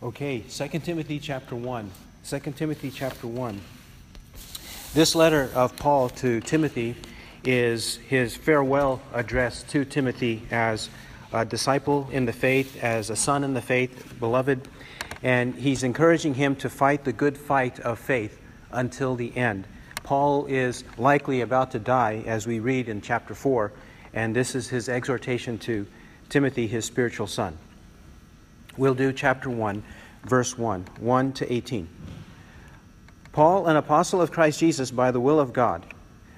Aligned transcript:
Okay, 0.00 0.44
2 0.48 0.68
Timothy 0.78 1.18
chapter 1.18 1.56
1. 1.56 1.90
2 2.24 2.38
Timothy 2.52 2.88
chapter 2.88 3.26
1. 3.26 3.60
This 4.94 5.16
letter 5.16 5.50
of 5.56 5.76
Paul 5.76 6.08
to 6.10 6.40
Timothy 6.40 6.94
is 7.42 7.96
his 7.96 8.36
farewell 8.36 9.02
address 9.12 9.64
to 9.64 9.84
Timothy 9.84 10.42
as 10.52 10.88
a 11.32 11.44
disciple 11.44 12.08
in 12.12 12.26
the 12.26 12.32
faith, 12.32 12.80
as 12.80 13.10
a 13.10 13.16
son 13.16 13.42
in 13.42 13.54
the 13.54 13.60
faith, 13.60 14.14
beloved, 14.20 14.68
and 15.24 15.56
he's 15.56 15.82
encouraging 15.82 16.34
him 16.34 16.54
to 16.54 16.70
fight 16.70 17.02
the 17.02 17.12
good 17.12 17.36
fight 17.36 17.80
of 17.80 17.98
faith 17.98 18.40
until 18.70 19.16
the 19.16 19.36
end. 19.36 19.66
Paul 20.04 20.46
is 20.46 20.84
likely 20.96 21.40
about 21.40 21.72
to 21.72 21.80
die, 21.80 22.22
as 22.24 22.46
we 22.46 22.60
read 22.60 22.88
in 22.88 23.00
chapter 23.00 23.34
4, 23.34 23.72
and 24.14 24.36
this 24.36 24.54
is 24.54 24.68
his 24.68 24.88
exhortation 24.88 25.58
to 25.58 25.88
Timothy, 26.28 26.68
his 26.68 26.84
spiritual 26.84 27.26
son. 27.26 27.58
We'll 28.78 28.94
do 28.94 29.12
chapter 29.12 29.50
1, 29.50 29.82
verse 30.22 30.56
1, 30.56 30.86
1 31.00 31.32
to 31.32 31.52
18. 31.52 31.88
Paul, 33.32 33.66
an 33.66 33.74
apostle 33.74 34.22
of 34.22 34.30
Christ 34.30 34.60
Jesus 34.60 34.92
by 34.92 35.10
the 35.10 35.18
will 35.18 35.40
of 35.40 35.52
God, 35.52 35.84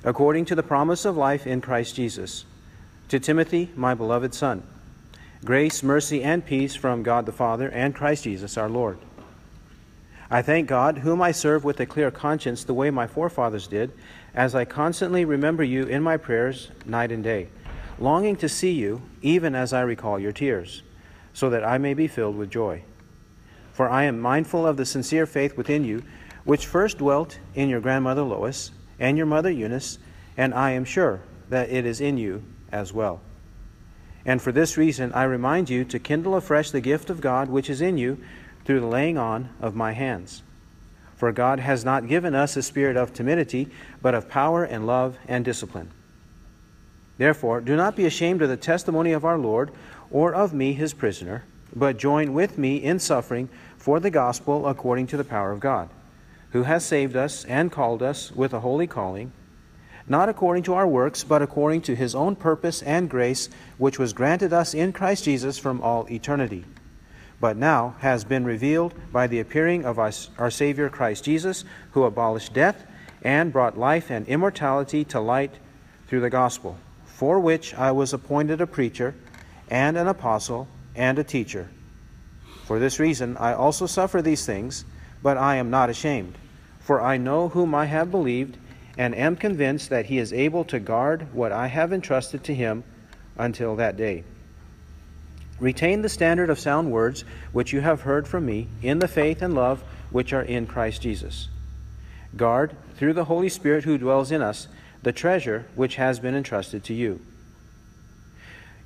according 0.05 0.47
to 0.47 0.55
the 0.55 0.63
promise 0.63 1.05
of 1.05 1.19
life 1.19 1.47
in 1.47 1.61
Christ 1.61 1.97
Jesus, 1.97 2.47
to 3.09 3.21
Timothy, 3.21 3.69
my 3.77 3.93
beloved 3.93 4.33
son, 4.33 4.63
grace, 5.45 5.83
mercy, 5.83 6.23
and 6.23 6.45
peace 6.45 6.75
from 6.75 7.03
God 7.03 7.27
the 7.27 7.33
Father 7.33 7.69
and 7.69 7.95
Christ 7.95 8.25
Jesus 8.25 8.57
our 8.57 8.71
Lord. 8.71 8.99
I 10.31 10.41
thank 10.41 10.67
God, 10.67 10.99
whom 10.99 11.21
I 11.21 11.33
serve 11.33 11.63
with 11.63 11.79
a 11.81 11.87
clear 11.87 12.11
conscience, 12.11 12.65
the 12.65 12.73
way 12.73 12.91
my 12.91 13.07
forefathers 13.07 13.67
did, 13.67 13.93
as 14.35 14.55
I 14.55 14.65
constantly 14.65 15.27
remember 15.27 15.63
you 15.63 15.85
in 15.85 16.03
my 16.03 16.17
prayers 16.17 16.71
night 16.87 17.13
and 17.13 17.23
day, 17.23 17.49
longing 17.99 18.37
to 18.37 18.49
see 18.49 18.73
you, 18.73 19.03
even 19.21 19.55
as 19.55 19.75
I 19.75 19.83
recall 19.83 20.19
your 20.19 20.33
tears 20.33 20.83
so 21.33 21.51
that 21.51 21.65
I 21.65 21.79
may 21.79 21.95
be 21.95 22.07
filled 22.07 22.37
with 22.37 22.51
joy. 22.51 22.83
For 23.73 23.89
I 23.89 24.05
am 24.05 24.21
mindful 24.21 24.67
of 24.67 24.77
the 24.77 24.87
sincere 24.87 25.27
faith 25.27 25.57
within 25.57 25.85
you, 25.85 26.03
which 26.45 26.67
first 26.67 26.99
dwelt 26.99 27.39
in 27.55 27.69
your 27.69 27.81
grandmother 27.81 28.23
Lois 28.23 28.73
and 28.99 29.17
your 29.17 29.27
mother 29.27 29.51
Eunice, 29.51 29.99
and 30.37 30.53
I 30.55 30.73
am 30.73 30.85
sure 30.85 31.21
that 31.49 31.71
it 31.71 31.87
is 31.87 32.01
in 32.01 32.19
you 32.19 32.43
as 32.73 32.93
well. 32.93 33.21
And 34.25 34.41
for 34.41 34.53
this 34.53 34.77
reason 34.77 35.13
I 35.13 35.25
remind 35.25 35.71
you 35.71 35.85
to 35.87 35.99
kindle 35.99 36.37
afresh 36.37 36.71
the 36.71 36.81
gift 36.81 37.11
of 37.11 37.21
God 37.21 37.49
which 37.49 37.71
is 37.71 37.81
in 37.81 37.99
you 37.99 38.19
through 38.65 38.81
the 38.81 38.87
laying 38.87 39.19
on 39.19 39.49
of 39.61 39.75
my 39.75 39.93
hands. 39.93 40.43
For 41.17 41.33
God 41.33 41.61
has 41.61 41.85
not 41.85 42.09
given 42.09 42.35
us 42.35 42.57
a 42.57 42.63
spirit 42.63 42.97
of 42.97 43.13
timidity, 43.13 43.69
but 44.01 44.15
of 44.15 44.29
power 44.29 44.65
and 44.65 44.87
love 44.87 45.19
and 45.29 45.45
discipline. 45.45 45.91
Therefore, 47.19 47.61
do 47.61 47.77
not 47.77 47.97
be 47.97 48.07
ashamed 48.07 48.41
of 48.41 48.49
the 48.49 48.57
testimony 48.57 49.13
of 49.13 49.25
our 49.27 49.37
Lord 49.37 49.71
or 50.11 50.35
of 50.35 50.53
me, 50.53 50.73
his 50.73 50.93
prisoner, 50.95 51.45
but 51.75 51.97
join 51.97 52.33
with 52.33 52.59
me 52.59 52.77
in 52.77 52.99
suffering 52.99 53.49
for 53.77 54.01
the 54.01 54.11
gospel 54.11 54.67
according 54.67 55.07
to 55.09 55.17
the 55.17 55.25
power 55.25 55.53
of 55.53 55.61
God, 55.61 55.89
who 56.51 56.65
has 56.65 56.85
saved 56.85 57.17
us 57.17 57.45
and 57.45 57.73
called 57.73 58.03
us 58.03 58.33
with 58.33 58.53
a 58.53 58.61
holy 58.61 58.87
calling, 58.87 59.33
not 60.09 60.29
according 60.29 60.65
to 60.65 60.75
our 60.75 60.87
works, 60.87 61.23
but 61.23 61.43
according 61.43 61.83
to 61.83 61.95
his 61.95 62.15
own 62.15 62.35
purpose 62.35 62.83
and 62.83 63.09
grace, 63.09 63.49
which 63.79 63.99
was 63.99 64.13
granted 64.13 64.53
us 64.53 64.75
in 64.75 64.93
Christ 64.93 65.25
Jesus 65.25 65.59
from 65.59 65.81
all 65.81 66.07
eternity, 66.11 66.65
but 67.41 67.57
now 67.57 67.95
has 68.01 68.25
been 68.25 68.45
revealed 68.45 68.93
by 69.13 69.27
the 69.27 69.41
appearing 69.41 69.85
of 69.85 69.99
our 69.99 70.11
our 70.39 70.51
Savior 70.51 70.89
Christ 70.89 71.25
Jesus, 71.25 71.65
who 71.93 72.03
abolished 72.03 72.53
death 72.53 72.85
and 73.23 73.53
brought 73.53 73.79
life 73.79 74.11
and 74.11 74.27
immortality 74.27 75.05
to 75.05 75.21
light 75.21 75.55
through 76.09 76.21
the 76.21 76.31
gospel, 76.31 76.77
for 77.05 77.39
which 77.39 77.75
I 77.75 77.93
was 77.93 78.13
appointed 78.13 78.61
a 78.61 78.67
preacher 78.67 79.15
and 79.71 79.97
an 79.97 80.09
apostle 80.09 80.69
and 80.95 81.19
a 81.19 81.25
teacher. 81.25 81.69
For 82.65 82.79
this 82.79 82.99
reason 82.99 83.37
I 83.37 83.55
also 83.55 83.87
suffer 83.87 84.21
these 84.21 84.45
things, 84.45 84.85
but 85.23 85.37
I 85.37 85.57
am 85.57 85.71
not 85.71 85.91
ashamed, 85.91 86.35
for 86.81 87.01
I 87.01 87.17
know 87.17 87.49
whom 87.49 87.75
I 87.75 87.87
have 87.87 88.11
believed, 88.11 88.57
and 88.99 89.15
am 89.15 89.37
convinced 89.37 89.91
that 89.91 90.07
he 90.07 90.19
is 90.19 90.33
able 90.33 90.65
to 90.65 90.81
guard 90.81 91.33
what 91.33 91.53
I 91.53 91.69
have 91.69 91.93
entrusted 91.93 92.45
to 92.45 92.55
him 92.55 92.85
until 93.39 93.77
that 93.77 93.97
day. 93.97 94.25
Retain 95.59 96.03
the 96.03 96.09
standard 96.09 96.49
of 96.51 96.59
sound 96.59 96.91
words 96.91 97.25
which 97.53 97.73
you 97.73 97.81
have 97.81 98.03
heard 98.03 98.27
from 98.27 98.47
me 98.47 98.69
in 98.83 98.99
the 98.99 99.09
faith 99.09 99.43
and 99.43 99.55
love 99.55 99.83
which 100.11 100.33
are 100.33 100.43
in 100.43 100.67
Christ 100.67 101.03
Jesus. 101.03 101.49
Guard, 102.37 102.75
through 102.97 103.13
the 103.13 103.25
Holy 103.25 103.49
Spirit 103.49 103.85
who 103.85 103.99
dwells 103.99 104.31
in 104.31 104.43
us, 104.43 104.69
the 105.03 105.13
treasure 105.13 105.67
which 105.75 105.97
has 105.97 106.19
been 106.19 106.35
entrusted 106.35 106.85
to 106.85 106.95
you. 106.95 107.21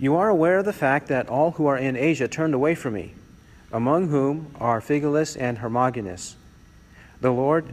You 0.05 0.17
are 0.17 0.29
aware 0.29 0.59
of 0.59 0.67
the 0.67 0.75
fact 0.75 1.09
that 1.09 1.31
all 1.31 1.53
who 1.53 1.65
are 1.65 1.79
in 1.79 1.97
Asia 1.97 2.29
turned 2.29 2.53
away 2.53 2.75
from 2.75 2.93
me, 2.93 3.15
among 3.73 4.09
whom 4.09 4.55
are 4.61 4.83
Phygelus 4.83 5.35
and 5.35 5.57
Hermogenes. 5.57 6.37
The 7.23 7.31
Lord 7.31 7.73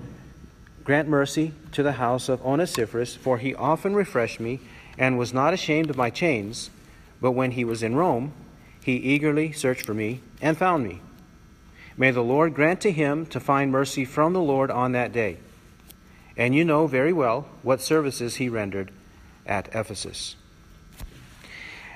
grant 0.85 1.09
mercy 1.09 1.51
to 1.73 1.83
the 1.83 1.91
house 1.91 2.29
of 2.29 2.41
Onesiphorus, 2.41 3.17
for 3.17 3.37
he 3.37 3.53
often 3.53 3.95
refreshed 3.95 4.39
me 4.39 4.61
and 4.97 5.17
was 5.17 5.33
not 5.33 5.53
ashamed 5.53 5.89
of 5.89 5.97
my 5.97 6.09
chains. 6.09 6.69
But 7.19 7.33
when 7.33 7.51
he 7.51 7.65
was 7.65 7.83
in 7.83 7.97
Rome, 7.97 8.31
he 8.81 8.95
eagerly 8.95 9.51
searched 9.51 9.85
for 9.85 9.93
me 9.93 10.21
and 10.41 10.57
found 10.57 10.85
me. 10.85 11.01
May 11.97 12.11
the 12.11 12.23
Lord 12.23 12.53
grant 12.53 12.79
to 12.79 12.93
him 12.93 13.25
to 13.25 13.41
find 13.41 13.73
mercy 13.73 14.05
from 14.05 14.31
the 14.31 14.39
Lord 14.39 14.71
on 14.71 14.93
that 14.93 15.11
day. 15.11 15.35
And 16.37 16.55
you 16.55 16.63
know 16.63 16.87
very 16.87 17.11
well 17.11 17.49
what 17.61 17.81
services 17.81 18.35
he 18.35 18.47
rendered 18.47 18.89
at 19.45 19.67
Ephesus. 19.75 20.37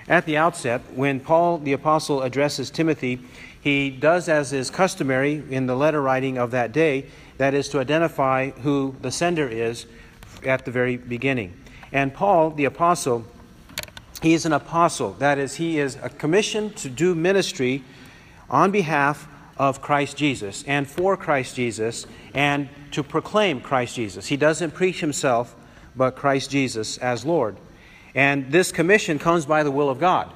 At 0.08 0.26
the 0.26 0.38
outset, 0.38 0.82
when 0.94 1.20
Paul 1.20 1.58
the 1.58 1.74
Apostle 1.74 2.22
addresses 2.22 2.70
Timothy, 2.70 3.20
he 3.60 3.90
does 3.90 4.30
as 4.30 4.54
is 4.54 4.70
customary 4.70 5.44
in 5.50 5.66
the 5.66 5.76
letter 5.76 6.02
writing 6.02 6.38
of 6.38 6.52
that 6.52 6.72
day, 6.72 7.08
that 7.38 7.56
is 7.56 7.68
to 7.70 7.80
identify 7.80 8.52
who 8.52 8.96
the 9.02 9.12
sender 9.12 9.48
is 9.48 9.88
at 10.46 10.66
the 10.66 10.72
very 10.72 10.98
beginning. 10.98 11.60
And 11.92 12.14
Paul 12.14 12.52
the 12.52 12.66
Apostle, 12.66 13.26
he 14.22 14.34
is 14.34 14.46
an 14.46 14.54
apostle. 14.54 15.14
That 15.14 15.40
is, 15.40 15.56
he 15.56 15.80
is 15.80 15.98
a 16.02 16.10
commissioned 16.10 16.76
to 16.78 16.90
do 16.90 17.16
ministry 17.16 17.84
on 18.50 18.70
behalf 18.70 19.28
of 19.58 19.82
Christ 19.82 20.18
Jesus 20.18 20.64
and 20.68 20.88
for 20.88 21.18
Christ 21.18 21.56
Jesus 21.56 22.06
and 22.34 22.70
to 22.92 23.02
proclaim 23.02 23.62
Christ 23.62 23.96
Jesus. 23.96 24.28
He 24.28 24.38
doesn't 24.38 24.72
preach 24.72 25.00
himself, 25.00 25.56
but 25.96 26.16
Christ 26.16 26.52
Jesus 26.52 26.98
as 27.00 27.26
Lord. 27.26 27.58
And 28.16 28.52
this 28.52 28.72
commission 28.72 29.20
comes 29.20 29.46
by 29.46 29.64
the 29.64 29.72
will 29.72 29.90
of 29.90 30.00
God. 30.00 30.32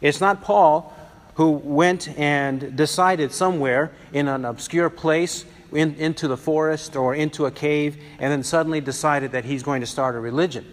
It's 0.00 0.20
not 0.20 0.42
Paul 0.42 0.96
who 1.34 1.50
went 1.50 2.08
and 2.18 2.76
decided 2.76 3.32
somewhere 3.32 3.92
in 4.12 4.26
an 4.26 4.44
obscure 4.44 4.90
place 4.90 5.44
in, 5.72 5.94
into 5.94 6.26
the 6.28 6.36
forest 6.36 6.96
or 6.96 7.14
into 7.14 7.46
a 7.46 7.50
cave 7.50 8.02
and 8.18 8.32
then 8.32 8.42
suddenly 8.42 8.80
decided 8.80 9.32
that 9.32 9.44
he's 9.44 9.62
going 9.62 9.80
to 9.80 9.86
start 9.86 10.16
a 10.16 10.20
religion. 10.20 10.66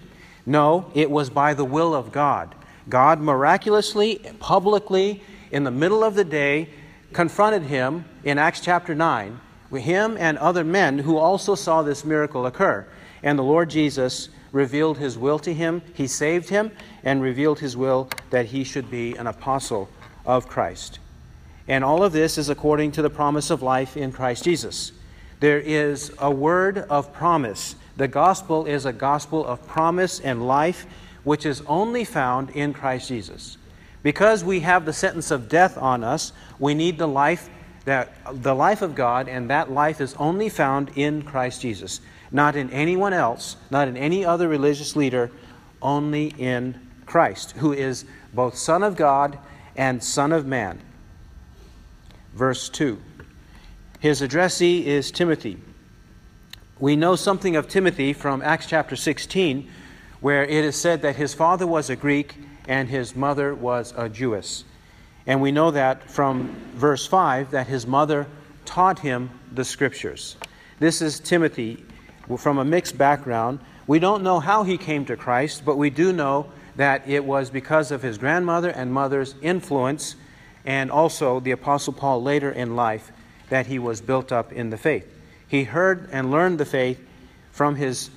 No, 0.46 0.92
it 0.96 1.12
was 1.12 1.30
by 1.30 1.54
the 1.54 1.66
will 1.66 1.94
of 1.94 2.12
God. 2.12 2.56
God 2.90 3.20
miraculously, 3.20 4.22
publicly, 4.40 5.22
in 5.52 5.66
the 5.66 5.72
middle 5.72 6.04
of 6.04 6.16
the 6.16 6.24
day, 6.24 6.70
confronted 7.14 7.64
him 7.64 8.06
in 8.24 8.38
Acts 8.38 8.62
chapter 8.62 8.96
9, 8.96 9.40
with 9.70 9.84
him 9.84 10.16
and 10.18 10.38
other 10.38 10.64
men 10.64 11.00
who 11.00 11.18
also 11.18 11.56
saw 11.56 11.82
this 11.82 12.06
miracle 12.06 12.46
occur. 12.46 12.88
And 13.24 13.38
the 13.38 13.44
Lord 13.44 13.70
Jesus 13.70 14.30
revealed 14.52 14.98
his 14.98 15.18
will 15.18 15.40
to 15.40 15.54
him, 15.54 15.82
he 15.94 16.08
saved 16.08 16.50
him, 16.50 16.72
and 17.04 17.22
revealed 17.22 17.60
his 17.60 17.76
will 17.76 18.10
that 18.30 18.48
he 18.48 18.64
should 18.64 18.90
be 18.90 19.16
an 19.16 19.28
apostle 19.28 19.90
of 20.26 20.48
Christ. 20.48 21.00
And 21.68 21.84
all 21.84 22.04
of 22.04 22.14
this 22.14 22.38
is 22.38 22.50
according 22.50 22.94
to 22.94 23.02
the 23.02 23.10
promise 23.10 23.50
of 23.50 23.62
life 23.62 23.98
in 23.98 24.12
Christ 24.12 24.44
Jesus. 24.44 24.94
There 25.40 25.60
is 25.60 26.12
a 26.20 26.32
word 26.32 26.78
of 26.78 27.14
promise. 27.14 27.76
The 27.98 28.08
gospel 28.08 28.66
is 28.66 28.86
a 28.86 28.94
gospel 28.94 29.46
of 29.46 29.68
promise 29.68 30.20
and 30.20 30.48
life, 30.48 30.86
which 31.24 31.46
is 31.46 31.62
only 31.68 32.06
found 32.06 32.52
in 32.52 32.74
Christ 32.74 33.10
Jesus. 33.10 33.58
Because 34.02 34.44
we 34.44 34.62
have 34.62 34.86
the 34.86 34.94
sentence 34.94 35.30
of 35.32 35.50
death 35.50 35.78
on 35.78 36.04
us, 36.04 36.32
we 36.58 36.74
need 36.74 36.98
the 36.98 37.08
life 37.08 37.50
that 37.86 38.14
the 38.44 38.54
life 38.54 38.82
of 38.82 38.96
God, 38.96 39.30
and 39.30 39.50
that 39.50 39.72
life 39.72 40.02
is 40.02 40.14
only 40.16 40.50
found 40.50 40.92
in 40.96 41.22
Christ 41.22 41.62
Jesus 41.62 42.02
not 42.32 42.56
in 42.56 42.70
anyone 42.72 43.14
else, 43.14 43.58
not 43.70 43.88
in 43.88 43.98
any 43.98 44.26
other 44.26 44.48
religious 44.48 44.96
leader, 44.96 45.32
only 45.82 46.28
in 46.38 46.80
Christ, 47.06 47.52
who 47.58 47.74
is 47.74 48.06
both 48.34 48.58
Son 48.58 48.84
of 48.84 48.96
God 48.96 49.38
and 49.76 50.04
Son 50.04 50.32
of 50.32 50.46
Man. 50.46 50.80
Verse 52.34 52.70
2. 52.70 53.02
His 54.00 54.22
addressee 54.22 54.86
is 54.86 55.12
Timothy. 55.12 55.58
We 56.80 56.96
know 56.96 57.16
something 57.16 57.56
of 57.56 57.68
Timothy 57.68 58.14
from 58.14 58.42
Acts 58.42 58.68
chapter 58.68 58.96
16, 58.96 59.70
where 60.22 60.44
it 60.44 60.64
is 60.64 60.76
said 60.76 61.02
that 61.02 61.16
his 61.16 61.34
father 61.34 61.66
was 61.66 61.90
a 61.90 61.96
Greek 61.96 62.36
and 62.68 62.90
his 62.90 63.16
mother 63.16 63.56
was 63.56 63.94
a 63.98 64.10
Jewess. 64.10 64.64
And 65.26 65.42
we 65.42 65.52
know 65.52 65.72
that 65.72 66.10
from 66.10 66.56
verse 66.76 67.08
5 67.08 67.52
that 67.52 67.68
his 67.68 67.88
mother 67.88 68.28
taught 68.66 69.00
him 69.00 69.30
the 69.52 69.66
scriptures. 69.66 70.38
This 70.80 71.02
is 71.02 71.20
Timothy 71.20 71.84
from 72.36 72.58
a 72.58 72.66
mixed 72.66 72.98
background. 72.98 73.60
We 73.86 74.00
don't 74.00 74.24
know 74.24 74.40
how 74.42 74.64
he 74.64 74.78
came 74.78 75.06
to 75.06 75.16
Christ, 75.16 75.64
but 75.64 75.78
we 75.78 75.90
do 75.90 76.12
know 76.12 76.52
that 76.76 77.08
it 77.08 77.24
was 77.24 77.50
because 77.50 77.92
of 77.92 78.02
his 78.02 78.18
grandmother 78.18 78.70
and 78.70 78.92
mother's 78.92 79.36
influence, 79.42 80.16
and 80.66 80.92
also 80.92 81.40
the 81.40 81.52
Apostle 81.52 81.94
Paul 81.94 82.22
later 82.22 82.52
in 82.52 82.76
life 82.76 83.12
that 83.50 83.68
he 83.68 83.80
was 83.80 84.02
built 84.02 84.32
up 84.32 84.52
in 84.52 84.70
the 84.70 84.78
faith. 84.78 85.08
He 85.48 85.64
heard 85.64 86.10
and 86.12 86.30
learned 86.30 86.60
the 86.60 86.66
faith 86.66 87.00
from 87.52 87.76
his 87.76 88.10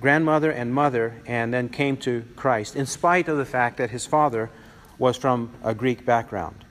grandmother 0.00 0.50
and 0.50 0.72
mother 0.72 1.20
and 1.26 1.52
then 1.52 1.68
came 1.68 1.96
to 1.98 2.24
Christ, 2.36 2.76
in 2.76 2.86
spite 2.86 3.28
of 3.28 3.36
the 3.36 3.44
fact 3.44 3.78
that 3.78 3.90
his 3.90 4.06
father 4.06 4.50
was 4.98 5.16
from 5.16 5.52
a 5.62 5.74
Greek 5.74 6.04
background. 6.04 6.64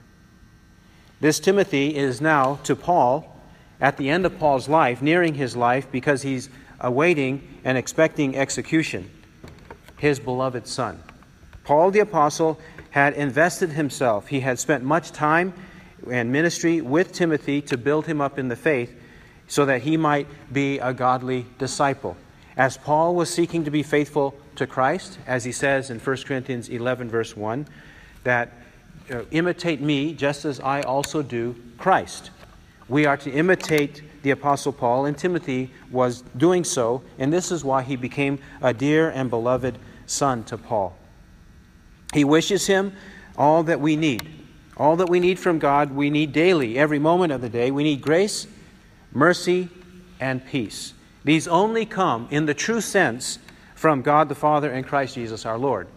This 1.20 1.40
Timothy 1.40 1.96
is 1.96 2.20
now 2.20 2.58
to 2.64 2.74
Paul 2.74 3.36
at 3.80 3.96
the 3.96 4.08
end 4.08 4.26
of 4.26 4.38
Paul's 4.38 4.68
life, 4.68 5.02
nearing 5.02 5.34
his 5.34 5.56
life 5.56 5.90
because 5.90 6.22
he's 6.22 6.48
awaiting 6.80 7.60
and 7.64 7.76
expecting 7.76 8.36
execution, 8.36 9.10
his 9.98 10.18
beloved 10.18 10.66
son. 10.66 11.02
Paul 11.64 11.90
the 11.90 12.00
Apostle 12.00 12.58
had 12.90 13.14
invested 13.14 13.70
himself, 13.70 14.28
he 14.28 14.40
had 14.40 14.58
spent 14.58 14.84
much 14.84 15.12
time 15.12 15.52
and 16.10 16.32
ministry 16.32 16.80
with 16.80 17.12
Timothy 17.12 17.60
to 17.62 17.76
build 17.76 18.06
him 18.06 18.20
up 18.20 18.38
in 18.38 18.48
the 18.48 18.56
faith 18.56 18.94
so 19.48 19.64
that 19.64 19.82
he 19.82 19.96
might 19.96 20.26
be 20.52 20.78
a 20.78 20.92
godly 20.92 21.46
disciple. 21.58 22.16
As 22.56 22.76
Paul 22.76 23.14
was 23.14 23.32
seeking 23.32 23.64
to 23.64 23.70
be 23.70 23.82
faithful 23.82 24.34
to 24.56 24.66
Christ, 24.66 25.18
as 25.26 25.44
he 25.44 25.52
says 25.52 25.90
in 25.90 25.98
1 25.98 26.16
Corinthians 26.24 26.68
11, 26.68 27.08
verse 27.08 27.36
1, 27.36 27.66
that 28.24 28.52
uh, 29.10 29.22
imitate 29.30 29.80
me 29.80 30.12
just 30.12 30.44
as 30.44 30.60
I 30.60 30.82
also 30.82 31.22
do 31.22 31.56
Christ. 31.78 32.30
We 32.88 33.06
are 33.06 33.16
to 33.18 33.30
imitate 33.30 34.02
the 34.22 34.30
Apostle 34.30 34.72
Paul, 34.72 35.06
and 35.06 35.16
Timothy 35.16 35.70
was 35.90 36.22
doing 36.36 36.64
so, 36.64 37.02
and 37.18 37.32
this 37.32 37.50
is 37.52 37.64
why 37.64 37.82
he 37.82 37.96
became 37.96 38.38
a 38.60 38.74
dear 38.74 39.10
and 39.10 39.30
beloved 39.30 39.78
son 40.06 40.44
to 40.44 40.58
Paul. 40.58 40.96
He 42.14 42.24
wishes 42.24 42.66
him 42.66 42.92
all 43.36 43.62
that 43.64 43.80
we 43.80 43.96
need. 43.96 44.28
All 44.76 44.96
that 44.96 45.08
we 45.08 45.20
need 45.20 45.38
from 45.38 45.58
God, 45.58 45.90
we 45.90 46.08
need 46.10 46.32
daily, 46.32 46.78
every 46.78 46.98
moment 46.98 47.32
of 47.32 47.40
the 47.40 47.48
day. 47.48 47.70
We 47.70 47.82
need 47.82 48.00
grace, 48.00 48.46
mercy, 49.12 49.68
and 50.20 50.44
peace. 50.46 50.94
These 51.24 51.48
only 51.48 51.84
come 51.84 52.28
in 52.30 52.46
the 52.46 52.54
true 52.54 52.80
sense 52.80 53.38
from 53.74 54.02
God 54.02 54.28
the 54.28 54.34
Father 54.34 54.70
and 54.70 54.86
Christ 54.86 55.14
Jesus 55.14 55.46
our 55.46 55.58
Lord. 55.58 55.88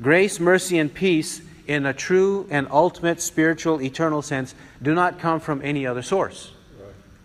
Grace, 0.00 0.40
mercy, 0.40 0.78
and 0.78 0.92
peace 0.92 1.42
in 1.66 1.86
a 1.86 1.92
true 1.92 2.46
and 2.50 2.66
ultimate 2.70 3.20
spiritual, 3.20 3.80
eternal 3.80 4.22
sense 4.22 4.54
do 4.82 4.94
not 4.94 5.18
come 5.18 5.40
from 5.40 5.62
any 5.62 5.86
other 5.86 6.02
source. 6.02 6.53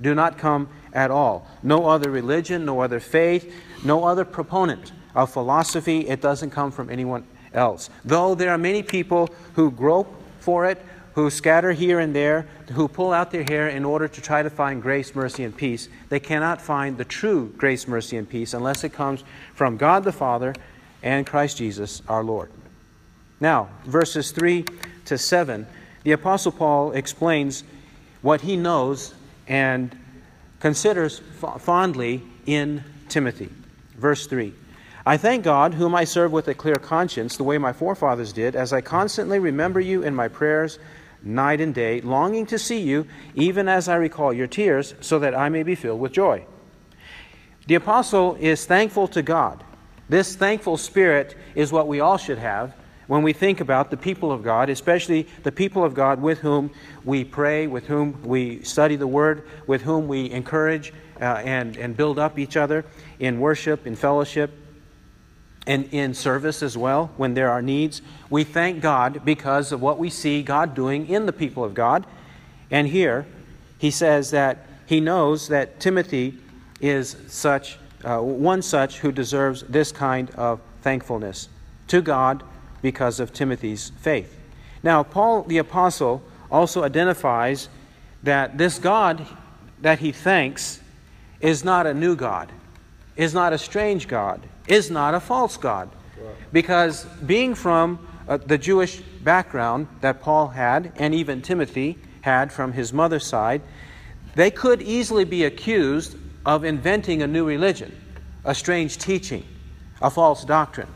Do 0.02 0.16
not 0.16 0.38
come 0.38 0.70
at 0.94 1.12
all. 1.12 1.48
No 1.62 1.88
other 1.88 2.10
religion, 2.10 2.66
no 2.66 2.82
other 2.82 3.00
faith, 3.00 3.54
no 3.84 4.06
other 4.06 4.26
proponent 4.26 4.92
of 5.16 5.32
philosophy. 5.32 6.08
It 6.08 6.22
doesn't 6.22 6.52
come 6.52 6.72
from 6.72 6.90
anyone 6.90 7.26
else. 7.54 7.90
Though 8.06 8.36
there 8.36 8.52
are 8.52 8.58
many 8.58 8.84
people 8.84 9.30
who 9.56 9.72
grope 9.72 10.14
for 10.40 10.66
it, 10.66 10.84
who 11.14 11.30
scatter 11.30 11.74
here 11.74 12.00
and 12.00 12.16
there, 12.16 12.48
who 12.72 12.88
pull 12.88 13.12
out 13.12 13.32
their 13.32 13.44
hair 13.44 13.68
in 13.68 13.84
order 13.84 14.08
to 14.08 14.22
try 14.22 14.42
to 14.42 14.50
find 14.50 14.82
grace, 14.82 15.14
mercy, 15.16 15.44
and 15.44 15.56
peace, 15.56 15.90
they 16.08 16.20
cannot 16.20 16.62
find 16.62 16.98
the 16.98 17.06
true 17.06 17.54
grace, 17.58 17.88
mercy, 17.88 18.16
and 18.16 18.30
peace 18.30 18.54
unless 18.54 18.84
it 18.84 18.94
comes 18.94 19.24
from 19.54 19.76
God 19.76 20.04
the 20.04 20.12
Father 20.12 20.54
and 21.04 21.26
Christ 21.26 21.58
Jesus 21.58 22.02
our 22.08 22.24
Lord. 22.24 22.52
Now, 23.40 23.70
verses 23.86 24.32
3 24.32 24.66
to 25.06 25.18
7, 25.18 25.66
the 26.04 26.12
Apostle 26.12 26.52
Paul 26.52 26.92
explains 26.92 27.64
what 28.22 28.42
he 28.42 28.56
knows 28.56 29.14
and 29.50 29.98
considers 30.62 31.20
fondly 31.58 32.24
in 32.46 32.84
Timothy. 33.10 33.50
Verse 33.98 34.28
3 34.28 34.54
I 35.06 35.18
thank 35.18 35.44
God, 35.44 35.74
whom 35.74 35.96
I 35.96 36.04
serve 36.04 36.32
with 36.32 36.48
a 36.50 36.54
clear 36.54 36.76
conscience, 36.76 37.36
the 37.36 37.44
way 37.44 37.58
my 37.58 37.74
forefathers 37.74 38.32
did, 38.32 38.56
as 38.56 38.72
I 38.72 38.82
constantly 38.82 39.40
remember 39.40 39.80
you 39.80 40.04
in 40.04 40.14
my 40.14 40.28
prayers 40.28 40.78
night 41.24 41.60
and 41.60 41.74
day, 41.74 42.00
longing 42.02 42.46
to 42.46 42.60
see 42.60 42.80
you, 42.80 43.06
even 43.36 43.68
as 43.68 43.90
I 43.90 43.96
recall 43.96 44.32
your 44.32 44.48
tears, 44.48 44.94
so 45.02 45.20
that 45.20 45.36
I 45.36 45.50
may 45.50 45.64
be 45.64 45.76
filled 45.76 46.00
with 46.00 46.14
joy. 46.14 46.46
The 47.68 47.76
apostle 47.76 48.38
is 48.40 48.66
thankful 48.66 49.08
to 49.10 49.22
God. 49.22 49.64
This 50.08 50.36
thankful 50.36 50.78
spirit 50.78 51.36
is 51.56 51.72
what 51.72 51.88
we 51.88 52.00
all 52.00 52.18
should 52.18 52.38
have 52.38 52.74
when 53.10 53.24
we 53.24 53.34
think 53.34 53.60
about 53.60 53.90
the 53.90 53.98
people 53.98 54.32
of 54.32 54.44
God, 54.44 54.70
especially 54.70 55.28
the 55.42 55.52
people 55.52 55.84
of 55.84 55.96
God 55.96 56.22
with 56.22 56.38
whom 56.38 56.70
we 57.04 57.24
pray, 57.24 57.66
with 57.66 57.88
whom 57.88 58.22
we 58.22 58.62
study 58.62 58.96
the 58.96 59.08
Word, 59.08 59.48
with 59.66 59.82
whom 59.82 60.08
we 60.08 60.30
encourage 60.30 60.94
uh, 61.20 61.42
and, 61.44 61.76
and 61.78 61.98
build 61.98 62.20
up 62.20 62.38
each 62.38 62.56
other 62.56 62.86
in 63.18 63.40
worship, 63.40 63.88
in 63.88 63.96
fellowship, 63.96 64.52
and 65.66 65.92
in 65.92 66.14
service 66.14 66.62
as 66.62 66.78
well 66.78 67.10
when 67.18 67.34
there 67.34 67.50
are 67.50 67.64
needs. 67.64 68.04
We 68.30 68.44
thank 68.44 68.80
God 68.80 69.26
because 69.26 69.72
of 69.72 69.82
what 69.82 69.98
we 69.98 70.12
see 70.12 70.44
God 70.44 70.76
doing 70.76 71.10
in 71.10 71.26
the 71.26 71.34
people 71.34 71.64
of 71.64 71.74
God. 71.74 72.06
And 72.70 72.88
here, 72.88 73.26
he 73.80 73.90
says 73.90 74.30
that 74.32 74.68
he 74.86 75.00
knows 75.00 75.48
that 75.48 75.80
Timothy 75.80 76.38
is 76.80 77.16
such, 77.26 77.80
uh, 78.04 78.20
one 78.20 78.62
such 78.62 79.00
who 79.00 79.12
deserves 79.12 79.64
this 79.64 79.92
kind 79.92 80.30
of 80.36 80.62
thankfulness 80.84 81.50
to 81.88 82.04
God 82.04 82.44
because 82.82 83.20
of 83.20 83.34
Timothy's 83.34 83.92
faith. 84.02 84.36
Now, 84.84 85.04
Paul 85.04 85.44
the 85.44 85.58
Apostle 85.58 86.22
also 86.52 86.84
identifies 86.84 87.70
that 88.24 88.58
this 88.58 88.80
God 88.80 89.26
that 89.82 90.00
he 90.00 90.12
thanks 90.12 90.82
is 91.40 91.64
not 91.64 91.88
a 91.88 91.94
new 91.94 92.16
God, 92.16 92.52
is 93.16 93.34
not 93.34 93.54
a 93.54 93.58
strange 93.58 94.08
God, 94.08 94.42
is 94.68 94.92
not 94.92 95.14
a 95.14 95.20
false 95.20 95.58
God. 95.58 95.90
Because 96.52 97.06
being 97.26 97.56
from 97.56 98.06
uh, 98.28 98.38
the 98.38 98.58
Jewish 98.58 99.00
background 99.24 99.88
that 100.02 100.22
Paul 100.22 100.50
had, 100.50 100.92
and 100.98 101.16
even 101.16 101.42
Timothy 101.42 101.98
had 102.22 102.52
from 102.52 102.74
his 102.74 102.92
mother's 102.92 103.26
side, 103.26 103.62
they 104.36 104.52
could 104.52 104.82
easily 104.82 105.24
be 105.26 105.46
accused 105.46 106.18
of 106.46 106.64
inventing 106.64 107.22
a 107.22 107.28
new 107.28 107.46
religion, 107.46 107.96
a 108.44 108.54
strange 108.54 108.98
teaching, 108.98 109.46
a 110.02 110.10
false 110.10 110.44
doctrine. 110.44 110.88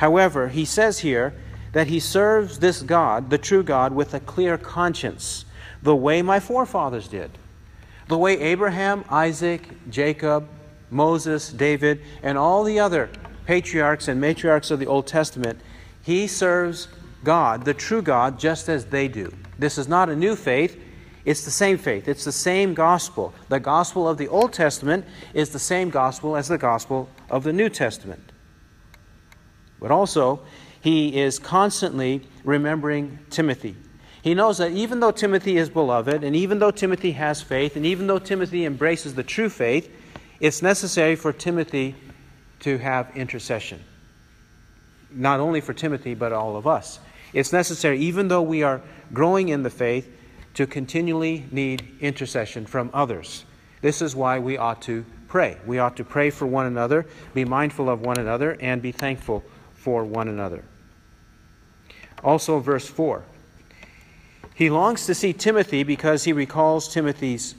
However, 0.00 0.48
he 0.48 0.64
says 0.64 1.00
here 1.00 1.34
that 1.72 1.88
he 1.88 2.00
serves 2.00 2.60
this 2.60 2.80
God, 2.80 3.28
the 3.28 3.36
true 3.36 3.62
God, 3.62 3.92
with 3.92 4.14
a 4.14 4.20
clear 4.20 4.56
conscience, 4.56 5.44
the 5.82 5.94
way 5.94 6.22
my 6.22 6.40
forefathers 6.40 7.06
did. 7.06 7.30
The 8.08 8.16
way 8.16 8.40
Abraham, 8.40 9.04
Isaac, 9.10 9.68
Jacob, 9.90 10.48
Moses, 10.88 11.52
David, 11.52 12.00
and 12.22 12.38
all 12.38 12.64
the 12.64 12.80
other 12.80 13.10
patriarchs 13.44 14.08
and 14.08 14.18
matriarchs 14.18 14.70
of 14.70 14.78
the 14.78 14.86
Old 14.86 15.06
Testament, 15.06 15.60
he 16.02 16.26
serves 16.26 16.88
God, 17.22 17.66
the 17.66 17.74
true 17.74 18.00
God, 18.00 18.38
just 18.38 18.70
as 18.70 18.86
they 18.86 19.06
do. 19.06 19.30
This 19.58 19.76
is 19.76 19.86
not 19.86 20.08
a 20.08 20.16
new 20.16 20.34
faith, 20.34 20.80
it's 21.26 21.44
the 21.44 21.50
same 21.50 21.76
faith, 21.76 22.08
it's 22.08 22.24
the 22.24 22.32
same 22.32 22.72
gospel. 22.72 23.34
The 23.50 23.60
gospel 23.60 24.08
of 24.08 24.16
the 24.16 24.28
Old 24.28 24.54
Testament 24.54 25.04
is 25.34 25.50
the 25.50 25.58
same 25.58 25.90
gospel 25.90 26.36
as 26.36 26.48
the 26.48 26.56
gospel 26.56 27.10
of 27.28 27.44
the 27.44 27.52
New 27.52 27.68
Testament. 27.68 28.29
But 29.80 29.90
also, 29.90 30.40
he 30.80 31.18
is 31.18 31.38
constantly 31.38 32.22
remembering 32.44 33.18
Timothy. 33.30 33.74
He 34.22 34.34
knows 34.34 34.58
that 34.58 34.72
even 34.72 35.00
though 35.00 35.10
Timothy 35.10 35.56
is 35.56 35.70
beloved, 35.70 36.22
and 36.22 36.36
even 36.36 36.58
though 36.58 36.70
Timothy 36.70 37.12
has 37.12 37.40
faith, 37.40 37.76
and 37.76 37.86
even 37.86 38.06
though 38.06 38.18
Timothy 38.18 38.66
embraces 38.66 39.14
the 39.14 39.22
true 39.22 39.48
faith, 39.48 39.90
it's 40.40 40.62
necessary 40.62 41.16
for 41.16 41.32
Timothy 41.32 41.94
to 42.60 42.76
have 42.78 43.14
intercession. 43.16 43.82
Not 45.10 45.40
only 45.40 45.60
for 45.60 45.72
Timothy, 45.72 46.14
but 46.14 46.32
all 46.32 46.56
of 46.56 46.66
us. 46.66 46.98
It's 47.32 47.52
necessary, 47.52 47.98
even 48.00 48.28
though 48.28 48.42
we 48.42 48.62
are 48.62 48.82
growing 49.12 49.48
in 49.48 49.62
the 49.62 49.70
faith, 49.70 50.08
to 50.54 50.66
continually 50.66 51.46
need 51.50 51.82
intercession 52.00 52.66
from 52.66 52.90
others. 52.92 53.44
This 53.80 54.02
is 54.02 54.14
why 54.14 54.38
we 54.38 54.58
ought 54.58 54.82
to 54.82 55.04
pray. 55.28 55.56
We 55.64 55.78
ought 55.78 55.96
to 55.96 56.04
pray 56.04 56.30
for 56.30 56.46
one 56.46 56.66
another, 56.66 57.06
be 57.32 57.44
mindful 57.44 57.88
of 57.88 58.00
one 58.00 58.18
another, 58.18 58.58
and 58.60 58.82
be 58.82 58.92
thankful 58.92 59.44
for 59.80 60.04
one 60.04 60.28
another. 60.28 60.62
Also, 62.22 62.58
verse 62.58 62.86
4. 62.86 63.24
He 64.54 64.68
longs 64.68 65.06
to 65.06 65.14
see 65.14 65.32
Timothy 65.32 65.84
because 65.84 66.24
he 66.24 66.34
recalls 66.34 66.92
Timothy's 66.92 67.54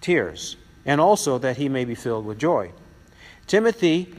tears, 0.00 0.56
and 0.84 1.00
also 1.00 1.38
that 1.38 1.56
he 1.56 1.68
may 1.68 1.84
be 1.84 1.94
filled 1.94 2.26
with 2.26 2.38
joy. 2.38 2.72
Timothy, 3.46 4.12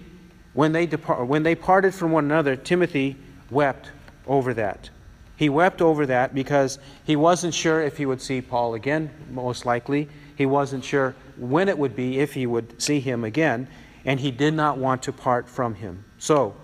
when 0.54 0.72
they, 0.72 0.86
depart, 0.86 1.28
when 1.28 1.44
they 1.44 1.54
parted 1.54 1.94
from 1.94 2.14
one 2.14 2.26
another, 2.26 2.56
Timothy 2.56 3.18
wept 3.50 3.92
over 4.26 4.54
that. 4.54 4.90
He 5.36 5.50
wept 5.50 5.82
over 5.82 6.06
that 6.06 6.34
because 6.34 6.80
he 7.04 7.18
wasn't 7.18 7.54
sure 7.54 7.82
if 7.82 7.98
he 7.98 8.06
would 8.06 8.22
see 8.22 8.40
Paul 8.40 8.76
again, 8.76 9.10
most 9.30 9.66
likely. 9.66 10.08
He 10.38 10.46
wasn't 10.46 10.86
sure 10.86 11.16
when 11.36 11.68
it 11.68 11.78
would 11.78 11.96
be, 11.96 12.20
if 12.20 12.34
he 12.34 12.46
would 12.46 12.82
see 12.82 13.02
him 13.02 13.26
again, 13.26 13.68
and 14.06 14.22
he 14.22 14.32
did 14.32 14.54
not 14.54 14.78
want 14.78 15.04
to 15.04 15.12
part 15.12 15.50
from 15.50 15.76
him. 15.76 16.06
So, 16.20 16.56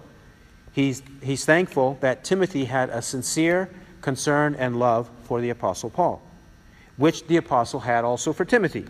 He's, 0.79 1.03
he's 1.21 1.43
thankful 1.43 1.97
that 1.99 2.23
Timothy 2.23 2.63
had 2.63 2.89
a 2.89 3.01
sincere 3.01 3.69
concern 4.01 4.55
and 4.55 4.79
love 4.79 5.09
for 5.23 5.41
the 5.41 5.49
Apostle 5.49 5.89
Paul, 5.89 6.21
which 6.95 7.27
the 7.27 7.35
Apostle 7.35 7.81
had 7.81 8.05
also 8.05 8.31
for 8.31 8.45
Timothy. 8.45 8.85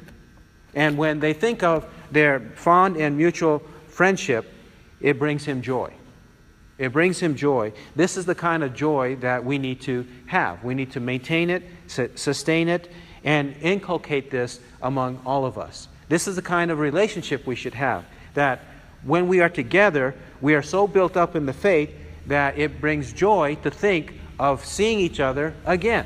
And 0.76 1.00
when 1.00 1.20
they 1.20 1.34
think 1.34 1.64
of 1.64 1.92
their 2.12 2.42
fond 2.54 2.96
and 2.96 3.18
mutual 3.18 3.64
friendship, 3.88 4.54
it 5.02 5.18
brings 5.18 5.46
him 5.46 5.64
joy. 5.64 5.92
It 6.78 6.94
brings 6.94 7.20
him 7.20 7.36
joy. 7.36 7.74
This 7.96 8.18
is 8.18 8.26
the 8.28 8.36
kind 8.36 8.64
of 8.64 8.76
joy 8.76 9.16
that 9.22 9.44
we 9.44 9.58
need 9.58 9.82
to 9.82 10.06
have. 10.28 10.64
We 10.64 10.76
need 10.76 10.92
to 10.92 11.00
maintain 11.00 11.50
it, 11.50 11.64
sustain 11.88 12.68
it, 12.68 12.92
and 13.24 13.56
inculcate 13.64 14.30
this 14.30 14.60
among 14.84 15.24
all 15.26 15.44
of 15.44 15.58
us. 15.58 15.88
This 16.08 16.28
is 16.28 16.36
the 16.36 16.44
kind 16.44 16.70
of 16.70 16.78
relationship 16.78 17.48
we 17.48 17.56
should 17.56 17.74
have. 17.74 18.06
That 18.36 18.62
when 19.04 19.28
we 19.28 19.42
are 19.42 19.50
together, 19.50 20.16
we 20.42 20.56
are 20.56 20.62
so 20.62 20.88
built 20.88 21.18
up 21.18 21.36
in 21.36 21.46
the 21.46 21.54
faith 21.54 21.94
that 22.28 22.58
it 22.58 22.80
brings 22.80 23.12
joy 23.12 23.56
to 23.64 23.72
think 23.72 24.14
of 24.40 24.64
seeing 24.66 25.00
each 25.00 25.20
other 25.20 25.54
again. 25.66 26.06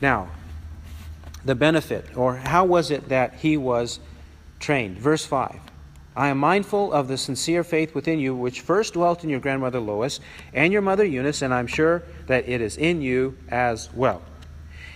Now, 0.00 0.28
the 1.44 1.54
benefit, 1.54 2.16
or 2.16 2.36
how 2.36 2.64
was 2.64 2.90
it 2.90 3.08
that 3.08 3.34
he 3.34 3.56
was 3.56 4.00
trained? 4.58 4.98
Verse 4.98 5.24
5 5.24 5.60
I 6.16 6.28
am 6.28 6.38
mindful 6.38 6.92
of 6.92 7.08
the 7.08 7.16
sincere 7.16 7.64
faith 7.64 7.94
within 7.94 8.18
you, 8.18 8.34
which 8.34 8.60
first 8.60 8.94
dwelt 8.94 9.24
in 9.24 9.30
your 9.30 9.40
grandmother 9.40 9.80
Lois 9.80 10.20
and 10.52 10.72
your 10.72 10.82
mother 10.82 11.04
Eunice, 11.04 11.42
and 11.42 11.54
I'm 11.54 11.66
sure 11.66 12.02
that 12.26 12.48
it 12.48 12.60
is 12.60 12.76
in 12.76 13.00
you 13.00 13.38
as 13.48 13.92
well. 13.94 14.22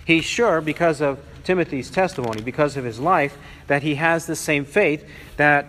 He's 0.04 0.24
sure 0.24 0.60
because 0.60 1.00
of 1.00 1.18
Timothy's 1.44 1.90
testimony, 1.90 2.42
because 2.42 2.76
of 2.76 2.84
his 2.84 2.98
life, 2.98 3.38
that 3.68 3.82
he 3.82 3.94
has 3.94 4.26
the 4.26 4.36
same 4.36 4.64
faith 4.64 5.08
that 5.36 5.66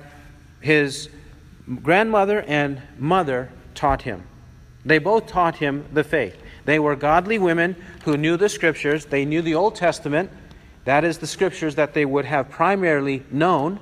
his 0.65 1.09
grandmother 1.83 2.41
and 2.41 2.81
mother 2.97 3.51
taught 3.75 4.01
him. 4.01 4.23
They 4.83 4.97
both 4.97 5.27
taught 5.27 5.57
him 5.57 5.85
the 5.93 6.03
faith. 6.03 6.41
They 6.65 6.79
were 6.79 6.95
godly 6.95 7.37
women 7.37 7.75
who 8.03 8.17
knew 8.17 8.35
the 8.35 8.49
scriptures, 8.49 9.05
they 9.05 9.25
knew 9.25 9.43
the 9.43 9.53
Old 9.53 9.75
Testament. 9.75 10.31
That 10.85 11.03
is 11.03 11.19
the 11.19 11.27
scriptures 11.27 11.75
that 11.75 11.93
they 11.93 12.03
would 12.03 12.25
have 12.25 12.49
primarily 12.49 13.23
known, 13.29 13.79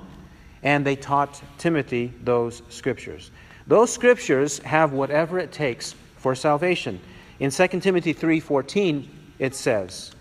and 0.62 0.84
they 0.84 0.94
taught 0.94 1.42
Timothy 1.56 2.12
those 2.22 2.60
scriptures. 2.68 3.30
Those 3.66 3.90
scriptures 3.90 4.58
have 4.58 4.92
whatever 4.92 5.38
it 5.38 5.52
takes 5.52 5.94
for 6.18 6.34
salvation. 6.34 7.00
In 7.40 7.50
2 7.50 7.80
Timothy 7.80 8.12
3:14 8.12 9.08
it 9.38 9.54
says, 9.54 10.12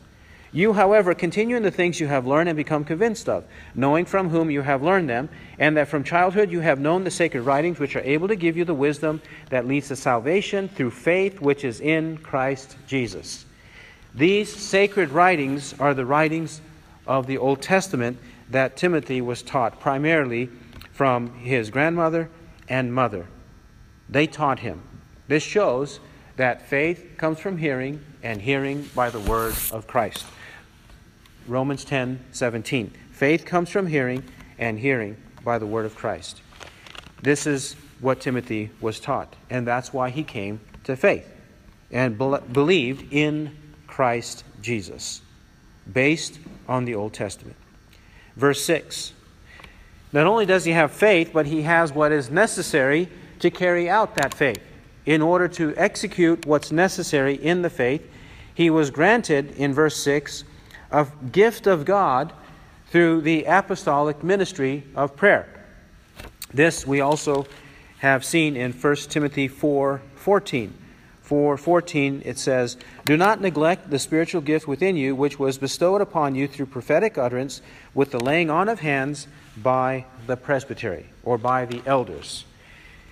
you, 0.53 0.74
however, 0.74 1.15
continue 1.15 1.57
in 1.57 1.63
the 1.63 1.72
things 1.72 2.00
you 2.00 2.05
have 2.07 2.27
learned 2.27 2.48
and 2.48 2.55
become 2.55 2.86
convinced 2.86 3.27
of, 3.27 3.43
knowing 3.74 4.05
from 4.05 4.29
whom 4.29 4.51
you 4.51 4.62
have 4.62 4.83
learned 4.83 5.10
them, 5.10 5.27
and 5.57 5.75
that 5.75 5.88
from 5.88 6.03
childhood 6.03 6.51
you 6.51 6.60
have 6.60 6.79
known 6.79 7.03
the 7.03 7.12
sacred 7.12 7.41
writings 7.41 7.79
which 7.79 7.95
are 7.95 8.01
able 8.01 8.27
to 8.27 8.36
give 8.36 8.55
you 8.55 8.63
the 8.63 8.74
wisdom 8.74 9.19
that 9.50 9.67
leads 9.67 9.88
to 9.88 9.95
salvation 9.95 10.69
through 10.69 10.91
faith 10.91 11.41
which 11.41 11.63
is 11.63 11.81
in 11.81 12.19
Christ 12.19 12.77
Jesus. 12.88 13.45
These 14.13 14.55
sacred 14.55 15.10
writings 15.10 15.74
are 15.79 15.95
the 15.95 16.05
writings 16.05 16.62
of 17.07 17.25
the 17.25 17.39
Old 17.39 17.62
Testament 17.63 18.19
that 18.51 18.77
Timothy 18.77 19.22
was 19.22 19.41
taught 19.41 19.79
primarily 19.79 20.50
from 20.91 21.33
his 21.39 21.72
grandmother 21.72 22.29
and 22.69 22.93
mother. 22.93 23.25
They 24.07 24.27
taught 24.27 24.60
him. 24.60 24.83
This 25.27 25.41
shows 25.41 26.00
that 26.36 26.67
faith 26.67 27.13
comes 27.17 27.39
from 27.39 27.57
hearing, 27.57 28.03
and 28.22 28.41
hearing 28.41 28.89
by 28.95 29.10
the 29.10 29.19
word 29.19 29.55
of 29.72 29.88
Christ. 29.88 30.25
Romans 31.47 31.83
10 31.85 32.19
17. 32.31 32.93
Faith 33.12 33.45
comes 33.45 33.69
from 33.69 33.88
hearing, 33.88 34.23
and 34.57 34.79
hearing 34.79 35.17
by 35.43 35.57
the 35.57 35.65
word 35.65 35.85
of 35.85 35.95
Christ. 35.95 36.41
This 37.21 37.47
is 37.47 37.75
what 38.00 38.19
Timothy 38.19 38.69
was 38.81 39.00
taught, 39.00 39.35
and 39.50 39.65
that's 39.65 39.93
why 39.93 40.09
he 40.09 40.23
came 40.23 40.59
to 40.83 40.95
faith 40.95 41.29
and 41.91 42.17
be- 42.17 42.38
believed 42.51 43.13
in 43.13 43.55
Christ 43.88 44.43
Jesus, 44.62 45.21
based 45.91 46.39
on 46.67 46.85
the 46.85 46.95
Old 46.95 47.13
Testament. 47.13 47.55
Verse 48.35 48.63
6 48.65 49.13
Not 50.12 50.25
only 50.25 50.45
does 50.45 50.65
he 50.65 50.71
have 50.71 50.91
faith, 50.91 51.31
but 51.33 51.45
he 51.45 51.62
has 51.62 51.93
what 51.93 52.12
is 52.12 52.29
necessary 52.29 53.07
to 53.39 53.51
carry 53.51 53.89
out 53.89 54.15
that 54.15 54.33
faith. 54.33 54.62
In 55.05 55.21
order 55.21 55.47
to 55.50 55.73
execute 55.75 56.45
what's 56.45 56.71
necessary 56.71 57.35
in 57.35 57.62
the 57.62 57.69
faith, 57.69 58.09
he 58.55 58.69
was 58.69 58.89
granted, 58.89 59.51
in 59.57 59.73
verse 59.73 59.97
6, 59.97 60.43
a 60.93 61.07
gift 61.31 61.67
of 61.67 61.83
God 61.83 62.31
through 62.89 63.21
the 63.21 63.45
apostolic 63.45 64.23
ministry 64.23 64.83
of 64.95 65.15
prayer. 65.17 65.47
This 66.53 66.85
we 66.85 67.01
also 67.01 67.47
have 67.97 68.23
seen 68.23 68.55
in 68.55 68.71
1 68.71 68.95
Timothy 69.09 69.47
4 69.47 70.01
14. 70.15 70.73
4 71.23 71.57
14 71.57 72.21
it 72.25 72.38
says, 72.38 72.77
Do 73.05 73.17
not 73.17 73.41
neglect 73.41 73.89
the 73.89 73.97
spiritual 73.97 74.41
gift 74.41 74.67
within 74.67 74.95
you, 74.95 75.15
which 75.15 75.39
was 75.39 75.57
bestowed 75.57 76.01
upon 76.01 76.35
you 76.35 76.47
through 76.47 76.67
prophetic 76.67 77.17
utterance 77.17 77.62
with 77.93 78.12
the 78.12 78.19
laying 78.19 78.51
on 78.51 78.69
of 78.69 78.81
hands 78.81 79.27
by 79.57 80.05
the 80.27 80.38
presbytery 80.38 81.07
or 81.23 81.38
by 81.38 81.65
the 81.65 81.81
elders. 81.88 82.45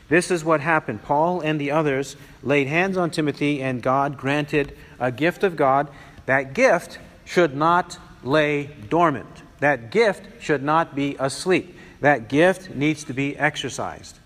This 0.09 0.29
is 0.29 0.43
what 0.43 0.59
happened. 0.59 1.01
Paul 1.01 1.39
and 1.39 1.59
the 1.59 1.71
others 1.71 2.17
laid 2.43 2.67
hands 2.67 2.97
on 2.97 3.11
Timothy, 3.11 3.61
and 3.61 3.81
God 3.81 4.17
granted 4.17 4.77
a 4.99 5.11
gift 5.11 5.43
of 5.43 5.55
God. 5.55 5.87
That 6.25 6.53
gift 6.53 6.99
should 7.31 7.55
not 7.55 7.97
lay 8.23 8.65
dormant. 8.89 9.43
That 9.61 9.89
gift 9.89 10.43
should 10.43 10.61
not 10.61 10.95
be 10.95 11.15
asleep. 11.17 11.77
That 12.01 12.27
gift 12.27 12.75
needs 12.75 13.05
to 13.05 13.13
be 13.13 13.37
exercised. 13.37 14.19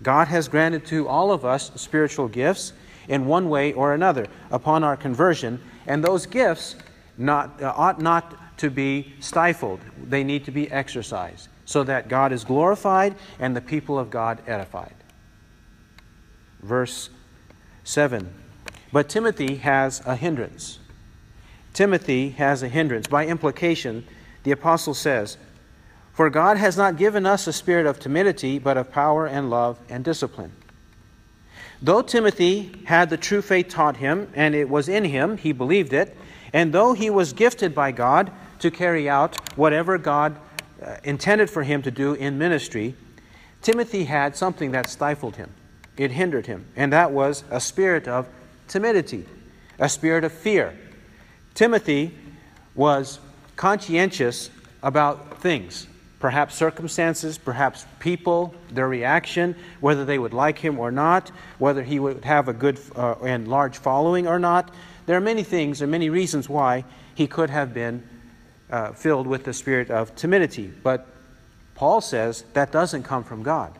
God 0.00 0.28
has 0.28 0.46
granted 0.46 0.86
to 0.86 1.08
all 1.08 1.32
of 1.32 1.44
us 1.44 1.72
spiritual 1.74 2.28
gifts 2.28 2.72
in 3.08 3.26
one 3.26 3.48
way 3.48 3.72
or 3.72 3.94
another 3.94 4.28
upon 4.52 4.84
our 4.84 4.96
conversion, 4.96 5.60
and 5.88 6.04
those 6.04 6.26
gifts 6.26 6.76
not, 7.18 7.60
uh, 7.60 7.72
ought 7.76 8.00
not 8.00 8.58
to 8.58 8.70
be 8.70 9.12
stifled. 9.18 9.80
They 10.00 10.22
need 10.22 10.44
to 10.44 10.52
be 10.52 10.70
exercised 10.70 11.48
so 11.64 11.82
that 11.82 12.06
God 12.06 12.30
is 12.30 12.44
glorified 12.44 13.16
and 13.40 13.56
the 13.56 13.60
people 13.60 13.98
of 13.98 14.08
God 14.08 14.40
edified. 14.46 14.94
Verse 16.62 17.10
7 17.82 18.32
But 18.92 19.08
Timothy 19.08 19.56
has 19.56 20.00
a 20.06 20.14
hindrance. 20.14 20.78
Timothy 21.72 22.30
has 22.30 22.62
a 22.62 22.68
hindrance. 22.68 23.06
By 23.06 23.26
implication, 23.26 24.06
the 24.42 24.52
apostle 24.52 24.94
says, 24.94 25.38
For 26.12 26.28
God 26.30 26.56
has 26.56 26.76
not 26.76 26.96
given 26.96 27.24
us 27.26 27.46
a 27.46 27.52
spirit 27.52 27.86
of 27.86 27.98
timidity, 27.98 28.58
but 28.58 28.76
of 28.76 28.92
power 28.92 29.26
and 29.26 29.48
love 29.48 29.78
and 29.88 30.04
discipline. 30.04 30.52
Though 31.80 32.02
Timothy 32.02 32.84
had 32.84 33.10
the 33.10 33.16
true 33.16 33.42
faith 33.42 33.68
taught 33.68 33.96
him, 33.96 34.30
and 34.34 34.54
it 34.54 34.68
was 34.68 34.88
in 34.88 35.04
him, 35.04 35.36
he 35.36 35.52
believed 35.52 35.92
it, 35.92 36.16
and 36.52 36.72
though 36.72 36.92
he 36.92 37.10
was 37.10 37.32
gifted 37.32 37.74
by 37.74 37.90
God 37.90 38.30
to 38.60 38.70
carry 38.70 39.08
out 39.08 39.36
whatever 39.56 39.98
God 39.98 40.36
uh, 40.80 40.96
intended 41.02 41.50
for 41.50 41.62
him 41.62 41.82
to 41.82 41.90
do 41.90 42.14
in 42.14 42.38
ministry, 42.38 42.94
Timothy 43.62 44.04
had 44.04 44.36
something 44.36 44.72
that 44.72 44.88
stifled 44.88 45.36
him. 45.36 45.50
It 45.96 46.12
hindered 46.12 46.46
him, 46.46 46.66
and 46.76 46.92
that 46.92 47.10
was 47.10 47.44
a 47.50 47.60
spirit 47.60 48.06
of 48.06 48.28
timidity, 48.68 49.26
a 49.78 49.88
spirit 49.88 50.24
of 50.24 50.32
fear, 50.32 50.76
Timothy 51.54 52.14
was 52.74 53.18
conscientious 53.56 54.50
about 54.82 55.40
things, 55.40 55.86
perhaps 56.18 56.54
circumstances, 56.54 57.38
perhaps 57.38 57.86
people, 58.00 58.54
their 58.70 58.88
reaction, 58.88 59.54
whether 59.80 60.04
they 60.04 60.18
would 60.18 60.32
like 60.32 60.58
him 60.58 60.78
or 60.78 60.90
not, 60.90 61.30
whether 61.58 61.82
he 61.82 61.98
would 61.98 62.24
have 62.24 62.48
a 62.48 62.52
good 62.52 62.80
uh, 62.96 63.14
and 63.22 63.48
large 63.48 63.78
following 63.78 64.26
or 64.26 64.38
not. 64.38 64.74
There 65.06 65.16
are 65.16 65.20
many 65.20 65.42
things 65.42 65.82
and 65.82 65.90
many 65.90 66.10
reasons 66.10 66.48
why 66.48 66.84
he 67.14 67.26
could 67.26 67.50
have 67.50 67.74
been 67.74 68.02
uh, 68.70 68.92
filled 68.92 69.26
with 69.26 69.44
the 69.44 69.52
spirit 69.52 69.90
of 69.90 70.14
timidity. 70.16 70.72
But 70.82 71.06
Paul 71.74 72.00
says 72.00 72.44
that 72.54 72.72
doesn't 72.72 73.02
come 73.02 73.24
from 73.24 73.42
God. 73.42 73.72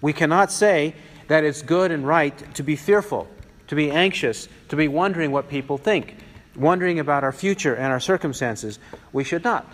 We 0.00 0.12
cannot 0.12 0.50
say 0.50 0.94
that 1.28 1.44
it's 1.44 1.62
good 1.62 1.90
and 1.90 2.06
right 2.06 2.54
to 2.54 2.62
be 2.62 2.76
fearful, 2.76 3.28
to 3.68 3.74
be 3.74 3.90
anxious, 3.90 4.48
to 4.70 4.76
be 4.76 4.88
wondering 4.88 5.30
what 5.30 5.48
people 5.48 5.78
think 5.78 6.16
wondering 6.56 6.98
about 6.98 7.24
our 7.24 7.32
future 7.32 7.74
and 7.74 7.92
our 7.92 8.00
circumstances. 8.00 8.78
We 9.12 9.24
should 9.24 9.44
not. 9.44 9.66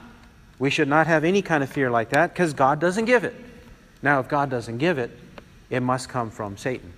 We 0.59 0.71
should 0.71 0.89
not 0.89 1.07
have 1.07 1.25
any 1.25 1.43
kind 1.43 1.63
of 1.63 1.71
fear 1.71 1.91
like 1.91 2.11
that 2.11 2.33
because 2.33 2.53
God 2.53 2.81
doesn't 2.81 3.05
give 3.05 3.25
it. 3.25 3.35
Now, 4.03 4.21
if 4.21 4.29
God 4.29 4.51
doesn't 4.51 4.79
give 4.79 4.99
it, 4.99 5.11
it 5.71 5.81
must 5.81 6.09
come 6.09 6.31
from 6.31 6.57
Satan 6.57 6.93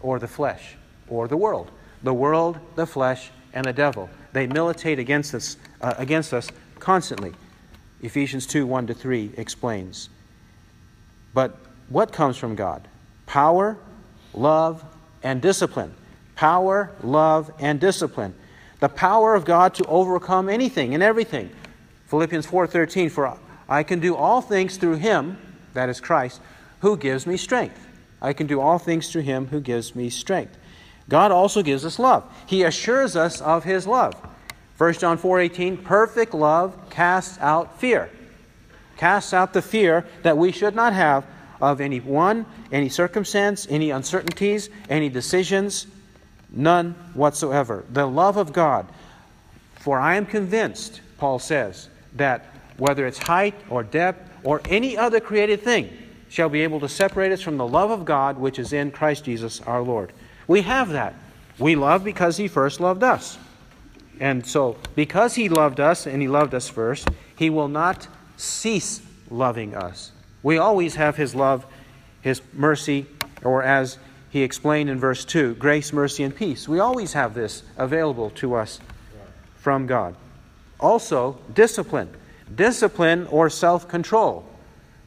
or 0.00 0.18
the 0.18 0.28
flesh 0.28 0.76
or 1.08 1.28
the 1.28 1.36
world. 1.36 1.70
The 2.02 2.14
world, 2.14 2.58
the 2.76 2.86
flesh, 2.86 3.30
and 3.52 3.64
the 3.64 3.72
devil. 3.72 4.10
They 4.32 4.46
militate 4.46 4.98
against 4.98 5.34
us, 5.34 5.56
uh, 5.80 5.94
against 5.96 6.34
us 6.34 6.48
constantly. 6.78 7.32
Ephesians 8.02 8.46
2 8.46 8.66
1 8.66 8.88
to 8.88 8.94
3 8.94 9.32
explains. 9.36 10.10
But 11.32 11.56
what 11.88 12.12
comes 12.12 12.36
from 12.36 12.54
God? 12.54 12.86
Power, 13.26 13.78
love, 14.34 14.84
and 15.22 15.40
discipline. 15.40 15.94
Power, 16.36 16.90
love, 17.02 17.50
and 17.58 17.80
discipline 17.80 18.34
the 18.84 18.88
power 18.90 19.34
of 19.34 19.46
God 19.46 19.72
to 19.72 19.84
overcome 19.86 20.50
anything 20.50 20.92
and 20.92 21.02
everything. 21.02 21.48
Philippians 22.04 22.44
4:13 22.44 23.08
for 23.08 23.34
I 23.66 23.82
can 23.82 23.98
do 23.98 24.14
all 24.14 24.42
things 24.42 24.76
through 24.76 24.96
him, 24.96 25.38
that 25.72 25.88
is 25.88 26.02
Christ, 26.02 26.42
who 26.80 26.94
gives 26.98 27.26
me 27.26 27.38
strength. 27.38 27.86
I 28.20 28.34
can 28.34 28.46
do 28.46 28.60
all 28.60 28.78
things 28.78 29.10
through 29.10 29.22
him 29.22 29.46
who 29.46 29.60
gives 29.60 29.96
me 29.96 30.10
strength. 30.10 30.58
God 31.08 31.32
also 31.32 31.62
gives 31.62 31.86
us 31.86 31.98
love. 31.98 32.24
He 32.44 32.62
assures 32.62 33.16
us 33.16 33.40
of 33.40 33.64
his 33.64 33.86
love. 33.86 34.16
1 34.76 35.00
John 35.00 35.16
4:18 35.16 35.78
perfect 35.78 36.34
love 36.34 36.76
casts 36.90 37.38
out 37.40 37.80
fear. 37.80 38.10
Casts 38.98 39.32
out 39.32 39.54
the 39.54 39.62
fear 39.62 40.04
that 40.24 40.36
we 40.36 40.52
should 40.52 40.74
not 40.74 40.92
have 40.92 41.24
of 41.58 41.80
any 41.80 42.00
one, 42.00 42.44
any 42.70 42.90
circumstance, 42.90 43.66
any 43.70 43.92
uncertainties, 43.92 44.68
any 44.90 45.08
decisions, 45.08 45.86
None 46.54 46.92
whatsoever. 47.14 47.84
The 47.90 48.06
love 48.06 48.36
of 48.36 48.52
God 48.52 48.86
For 49.84 50.00
I 50.00 50.16
am 50.16 50.24
convinced, 50.24 51.02
Paul 51.18 51.38
says, 51.38 51.90
that 52.14 52.46
whether 52.78 53.06
it's 53.06 53.18
height 53.18 53.54
or 53.68 53.82
depth 53.82 54.30
or 54.42 54.62
any 54.70 54.96
other 54.96 55.20
created 55.20 55.60
thing 55.60 55.90
shall 56.30 56.48
be 56.48 56.62
able 56.62 56.80
to 56.80 56.88
separate 56.88 57.32
us 57.32 57.42
from 57.42 57.58
the 57.58 57.66
love 57.66 57.90
of 57.90 58.06
God 58.06 58.38
which 58.38 58.58
is 58.58 58.72
in 58.72 58.90
Christ 58.90 59.24
Jesus 59.26 59.60
our 59.60 59.82
Lord. 59.82 60.14
We 60.48 60.62
have 60.62 60.88
that. 60.88 61.14
We 61.58 61.76
love 61.76 62.02
because 62.02 62.38
he 62.38 62.48
first 62.48 62.80
loved 62.80 63.02
us. 63.02 63.36
And 64.20 64.46
so, 64.46 64.78
because 64.94 65.34
he 65.34 65.50
loved 65.50 65.80
us 65.80 66.06
and 66.06 66.22
he 66.22 66.28
loved 66.28 66.54
us 66.54 66.66
first, 66.66 67.06
he 67.36 67.50
will 67.50 67.68
not 67.68 68.08
cease 68.38 69.02
loving 69.30 69.74
us. 69.74 70.12
We 70.42 70.56
always 70.56 70.94
have 70.94 71.16
his 71.16 71.34
love, 71.34 71.66
his 72.22 72.40
mercy, 72.54 73.04
or 73.42 73.62
as 73.62 73.98
he 74.34 74.42
explained 74.42 74.90
in 74.90 74.98
verse 74.98 75.24
2, 75.24 75.54
grace, 75.54 75.92
mercy, 75.92 76.24
and 76.24 76.34
peace. 76.34 76.66
We 76.66 76.80
always 76.80 77.12
have 77.12 77.34
this 77.34 77.62
available 77.78 78.30
to 78.30 78.56
us 78.56 78.80
from 79.54 79.86
God. 79.86 80.16
Also, 80.80 81.38
discipline. 81.54 82.10
Discipline 82.52 83.28
or 83.28 83.48
self 83.48 83.86
control. 83.86 84.44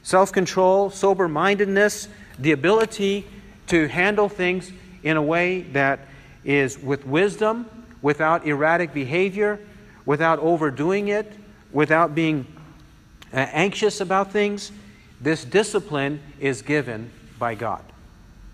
Self 0.02 0.32
control, 0.32 0.90
sober 0.92 1.28
mindedness, 1.28 2.08
the 2.40 2.54
ability 2.54 3.28
to 3.68 3.90
handle 3.90 4.30
things 4.30 4.72
in 5.04 5.18
a 5.18 5.22
way 5.22 5.64
that 5.74 6.00
is 6.46 6.80
with 6.80 7.06
wisdom, 7.06 7.70
without 8.02 8.48
erratic 8.48 8.94
behavior, 8.94 9.60
without 10.06 10.40
overdoing 10.40 11.10
it, 11.10 11.34
without 11.74 12.16
being 12.16 12.48
uh, 13.34 13.40
anxious 13.52 14.00
about 14.00 14.32
things. 14.32 14.72
This 15.20 15.44
discipline 15.44 16.22
is 16.40 16.62
given 16.62 17.12
by 17.38 17.56
God. 17.56 17.84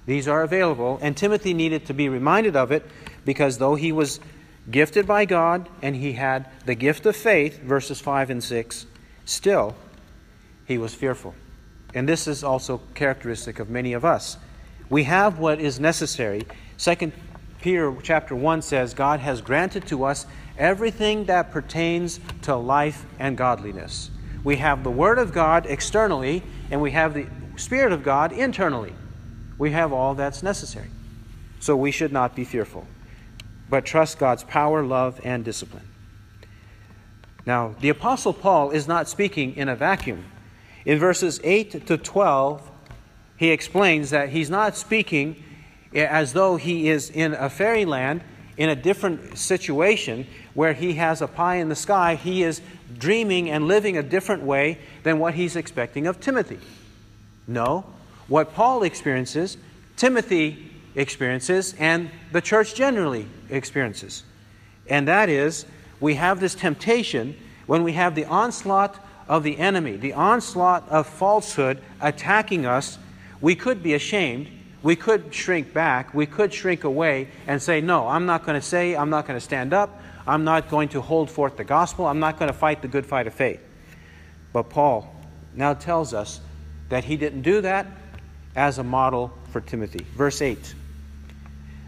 These 0.06 0.28
are 0.28 0.42
available, 0.42 1.00
and 1.02 1.16
Timothy 1.16 1.54
needed 1.54 1.86
to 1.86 1.94
be 1.94 2.10
reminded 2.10 2.56
of 2.56 2.72
it 2.72 2.86
because 3.26 3.58
though 3.58 3.76
he 3.76 3.92
was 3.92 4.20
gifted 4.70 5.08
by 5.08 5.26
God 5.26 5.70
and 5.82 5.96
he 5.96 6.14
had 6.14 6.50
the 6.66 6.76
gift 6.76 7.06
of 7.06 7.16
faith, 7.16 7.62
verses 7.62 8.02
5 8.02 8.30
and 8.30 8.44
6, 8.44 8.86
still 9.26 9.76
he 10.66 10.78
was 10.78 10.94
fearful. 10.94 11.36
And 11.94 12.08
this 12.08 12.28
is 12.28 12.44
also 12.44 12.82
characteristic 12.96 13.60
of 13.60 13.70
many 13.70 13.94
of 13.94 14.04
us. 14.04 14.38
We 14.90 15.04
have 15.04 15.40
what 15.40 15.60
is 15.60 15.80
necessary. 15.80 16.44
Second 16.78 17.14
Peter 17.62 17.96
chapter 18.04 18.36
1 18.36 18.62
says, 18.62 18.94
God 18.94 19.22
has 19.22 19.42
granted 19.42 19.88
to 19.88 20.04
us 20.04 20.26
everything 20.58 21.26
that 21.26 21.52
pertains 21.52 22.20
to 22.42 22.56
life 22.56 23.06
and 23.20 23.38
godliness. 23.38 24.12
We 24.44 24.58
have 24.58 24.84
the 24.84 24.92
Word 24.92 25.18
of 25.18 25.32
God 25.32 25.66
externally, 25.66 26.44
and 26.70 26.82
we 26.82 26.92
have 26.92 27.14
the 27.14 27.28
Spirit 27.56 27.94
of 27.94 28.04
God 28.04 28.34
internally. 28.34 28.94
We 29.58 29.72
have 29.72 29.94
all 29.94 30.16
that's 30.16 30.44
necessary. 30.44 30.90
So 31.60 31.76
we 31.76 31.92
should 31.92 32.12
not 32.12 32.36
be 32.36 32.44
fearful, 32.44 32.86
but 33.70 33.86
trust 33.86 34.20
God's 34.20 34.44
power, 34.44 34.84
love, 34.84 35.20
and 35.24 35.46
discipline. 35.46 35.88
Now, 37.46 37.76
the 37.80 37.90
Apostle 37.90 38.34
Paul 38.34 38.72
is 38.72 38.88
not 38.88 39.08
speaking 39.08 39.56
in 39.56 39.70
a 39.70 39.76
vacuum. 39.76 40.26
In 40.86 41.00
verses 41.00 41.40
8 41.44 41.88
to 41.88 41.98
12, 41.98 42.72
he 43.38 43.50
explains 43.50 44.10
that 44.12 44.30
he's 44.30 44.50
not 44.50 44.76
speaking 44.76 45.44
as 45.94 46.34
though 46.34 46.56
he 46.58 46.90
is 46.90 47.10
in 47.10 47.34
a 47.34 47.50
fairyland 47.50 48.24
in 48.58 48.70
a 48.70 48.76
different 48.76 49.38
situation 49.38 50.28
where 50.54 50.74
he 50.74 50.94
has 50.94 51.22
a 51.22 51.28
pie 51.28 51.56
in 51.56 51.70
the 51.70 51.76
sky. 51.76 52.16
He 52.16 52.44
is 52.44 52.62
dreaming 52.98 53.50
and 53.50 53.68
living 53.68 53.98
a 53.98 54.04
different 54.04 54.44
way 54.44 54.80
than 55.04 55.20
what 55.20 55.34
he's 55.34 55.56
expecting 55.56 56.08
of 56.08 56.20
Timothy. 56.20 56.60
No. 57.48 57.86
What 58.28 58.54
Paul 58.54 58.84
experiences, 58.84 59.58
Timothy 59.98 60.72
experiences, 60.96 61.76
and 61.78 62.10
the 62.32 62.42
church 62.42 62.76
generally 62.76 63.28
experiences. 63.50 64.24
And 64.88 65.08
that 65.08 65.30
is, 65.30 65.66
we 66.00 66.16
have 66.16 66.40
this 66.40 66.56
temptation 66.56 67.36
when 67.66 67.84
we 67.84 67.94
have 67.94 68.16
the 68.16 68.26
onslaught 68.26 69.00
of 69.28 69.44
the 69.44 69.58
enemy, 69.58 69.96
the 69.96 70.14
onslaught 70.14 70.88
of 70.90 71.08
falsehood 71.08 71.80
attacking 72.02 72.66
us, 72.66 72.98
we 73.40 73.56
could 73.56 73.82
be 73.82 73.94
ashamed 73.94 74.50
we 74.84 74.98
could 74.98 75.34
shrink 75.34 75.74
back, 75.74 76.14
we 76.14 76.26
could 76.26 76.54
shrink 76.54 76.84
away 76.84 77.30
and 77.48 77.62
say, 77.62 77.80
No, 77.80 78.08
I'm 78.10 78.26
not 78.26 78.46
going 78.46 78.60
to 78.60 78.66
say, 78.66 78.96
I'm 78.96 79.10
not 79.10 79.26
going 79.26 79.38
to 79.38 79.44
stand 79.44 79.74
up, 79.74 80.02
I'm 80.28 80.44
not 80.44 80.70
going 80.70 80.90
to 80.90 81.02
hold 81.02 81.32
forth 81.32 81.56
the 81.56 81.64
gospel, 81.64 82.06
I'm 82.06 82.20
not 82.20 82.38
going 82.38 82.52
to 82.52 82.58
fight 82.58 82.82
the 82.82 82.90
good 82.90 83.06
fight 83.06 83.26
of 83.26 83.34
faith. 83.34 83.62
But 84.52 84.70
Paul 84.70 85.16
now 85.56 85.74
tells 85.74 86.14
us 86.14 86.42
that 86.90 87.06
he 87.06 87.16
didn't 87.16 87.42
do 87.42 87.62
that 87.62 87.88
as 88.56 88.78
a 88.78 88.84
model 88.84 89.32
for 89.52 89.62
Timothy. 89.62 90.06
Verse 90.16 90.42
8 90.42 90.76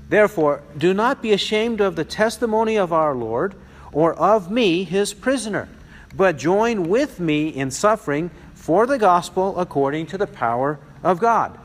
Therefore, 0.10 0.62
do 0.78 0.94
not 0.94 1.22
be 1.22 1.34
ashamed 1.34 1.82
of 1.82 1.96
the 1.96 2.06
testimony 2.06 2.78
of 2.78 2.94
our 2.94 3.16
Lord 3.16 3.56
or 3.92 4.14
of 4.14 4.52
me, 4.52 4.84
his 4.84 5.14
prisoner, 5.14 5.68
but 6.16 6.38
join 6.38 6.90
with 6.90 7.20
me 7.20 7.50
in 7.50 7.72
suffering 7.72 8.30
for 8.54 8.86
the 8.86 8.98
gospel 8.98 9.60
according 9.60 10.08
to 10.08 10.18
the 10.18 10.28
power 10.28 10.80
of 11.04 11.20
God 11.20 11.58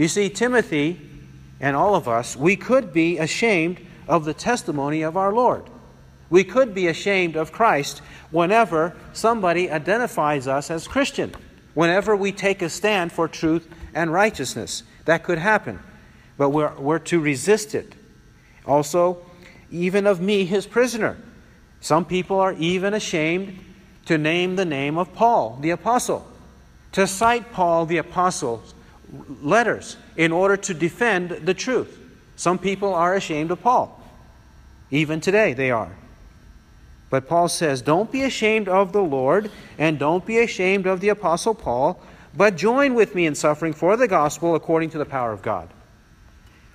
you 0.00 0.08
see, 0.08 0.30
Timothy 0.30 0.98
and 1.60 1.76
all 1.76 1.94
of 1.94 2.08
us, 2.08 2.34
we 2.34 2.56
could 2.56 2.90
be 2.90 3.18
ashamed 3.18 3.86
of 4.08 4.24
the 4.24 4.32
testimony 4.32 5.02
of 5.02 5.14
our 5.14 5.30
Lord. 5.30 5.64
We 6.30 6.42
could 6.42 6.74
be 6.74 6.86
ashamed 6.86 7.36
of 7.36 7.52
Christ 7.52 8.00
whenever 8.30 8.96
somebody 9.12 9.70
identifies 9.70 10.48
us 10.48 10.70
as 10.70 10.88
Christian, 10.88 11.34
whenever 11.74 12.16
we 12.16 12.32
take 12.32 12.62
a 12.62 12.68
stand 12.68 13.12
for 13.12 13.28
truth 13.28 13.68
and 13.94 14.12
righteousness. 14.12 14.82
That 15.04 15.22
could 15.22 15.38
happen. 15.38 15.80
But 16.36 16.50
we're, 16.50 16.74
we're 16.78 16.98
to 17.00 17.20
resist 17.20 17.74
it. 17.74 17.94
Also, 18.66 19.18
even 19.70 20.06
of 20.06 20.20
me, 20.20 20.44
his 20.44 20.66
prisoner. 20.66 21.16
Some 21.80 22.04
people 22.04 22.38
are 22.38 22.52
even 22.54 22.94
ashamed 22.94 23.58
to 24.06 24.18
name 24.18 24.56
the 24.56 24.64
name 24.64 24.98
of 24.98 25.12
Paul, 25.14 25.58
the 25.60 25.70
apostle, 25.70 26.26
to 26.92 27.06
cite 27.06 27.52
Paul, 27.52 27.86
the 27.86 27.98
apostle's 27.98 28.74
letters 29.40 29.96
in 30.16 30.32
order 30.32 30.56
to 30.56 30.74
defend 30.74 31.30
the 31.30 31.54
truth. 31.54 31.98
Some 32.36 32.58
people 32.58 32.94
are 32.94 33.14
ashamed 33.14 33.50
of 33.50 33.62
Paul. 33.62 33.96
Even 34.90 35.20
today, 35.20 35.52
they 35.52 35.70
are. 35.70 35.96
But 37.10 37.28
Paul 37.28 37.48
says, 37.48 37.82
Don't 37.82 38.10
be 38.10 38.22
ashamed 38.22 38.68
of 38.68 38.92
the 38.92 39.02
Lord, 39.02 39.50
and 39.76 39.98
don't 39.98 40.24
be 40.24 40.38
ashamed 40.38 40.86
of 40.86 41.00
the 41.00 41.08
Apostle 41.08 41.54
Paul, 41.54 42.00
but 42.36 42.56
join 42.56 42.94
with 42.94 43.14
me 43.14 43.26
in 43.26 43.34
suffering 43.34 43.72
for 43.72 43.96
the 43.96 44.08
gospel 44.08 44.54
according 44.54 44.90
to 44.90 44.98
the 44.98 45.04
power 45.04 45.32
of 45.32 45.42
God. 45.42 45.68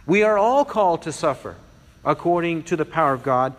We 0.06 0.24
are 0.24 0.38
all 0.38 0.66
called 0.66 1.02
to 1.04 1.12
suffer 1.12 1.56
according 2.04 2.64
to 2.64 2.76
the 2.76 2.86
power 2.86 3.14
of 3.14 3.24
God 3.24 3.54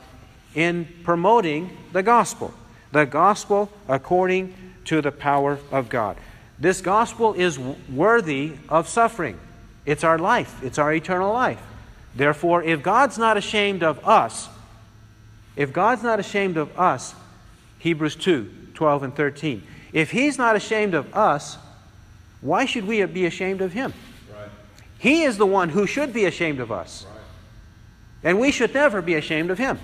in 0.54 0.86
promoting 1.02 1.76
the 1.92 2.02
gospel. 2.02 2.52
The 2.92 3.06
gospel 3.06 3.70
according 3.88 4.54
to 4.84 5.00
the 5.00 5.10
power 5.10 5.58
of 5.72 5.88
God. 5.88 6.16
This 6.58 6.80
gospel 6.80 7.34
is 7.34 7.58
worthy 7.58 8.52
of 8.68 8.88
suffering. 8.88 9.38
It's 9.84 10.04
our 10.04 10.18
life, 10.18 10.62
it's 10.62 10.78
our 10.78 10.92
eternal 10.92 11.32
life. 11.32 11.60
Therefore, 12.14 12.62
if 12.62 12.82
God's 12.82 13.18
not 13.18 13.36
ashamed 13.36 13.82
of 13.82 14.06
us, 14.06 14.48
if 15.56 15.72
God's 15.72 16.02
not 16.02 16.20
ashamed 16.20 16.56
of 16.56 16.78
us, 16.78 17.14
Hebrews 17.78 18.16
2 18.16 18.52
12 18.74 19.02
and 19.02 19.16
13, 19.16 19.62
if 19.92 20.10
He's 20.10 20.36
not 20.36 20.54
ashamed 20.54 20.94
of 20.94 21.14
us, 21.14 21.56
why 22.42 22.66
should 22.66 22.86
we 22.86 23.02
be 23.06 23.24
ashamed 23.24 23.62
of 23.62 23.72
Him? 23.72 23.94
Right. 24.30 24.50
He 24.98 25.22
is 25.22 25.38
the 25.38 25.46
one 25.46 25.70
who 25.70 25.86
should 25.86 26.12
be 26.12 26.26
ashamed 26.26 26.60
of 26.60 26.70
us. 26.70 27.06
Right. 27.08 27.22
And 28.22 28.38
we 28.38 28.52
should 28.52 28.74
never 28.74 29.00
be 29.00 29.14
ashamed 29.14 29.50
of 29.50 29.56
Him. 29.58 29.78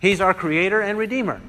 He's 0.00 0.20
our 0.20 0.32
Creator 0.32 0.80
and 0.80 0.96
Redeemer. 0.96 1.40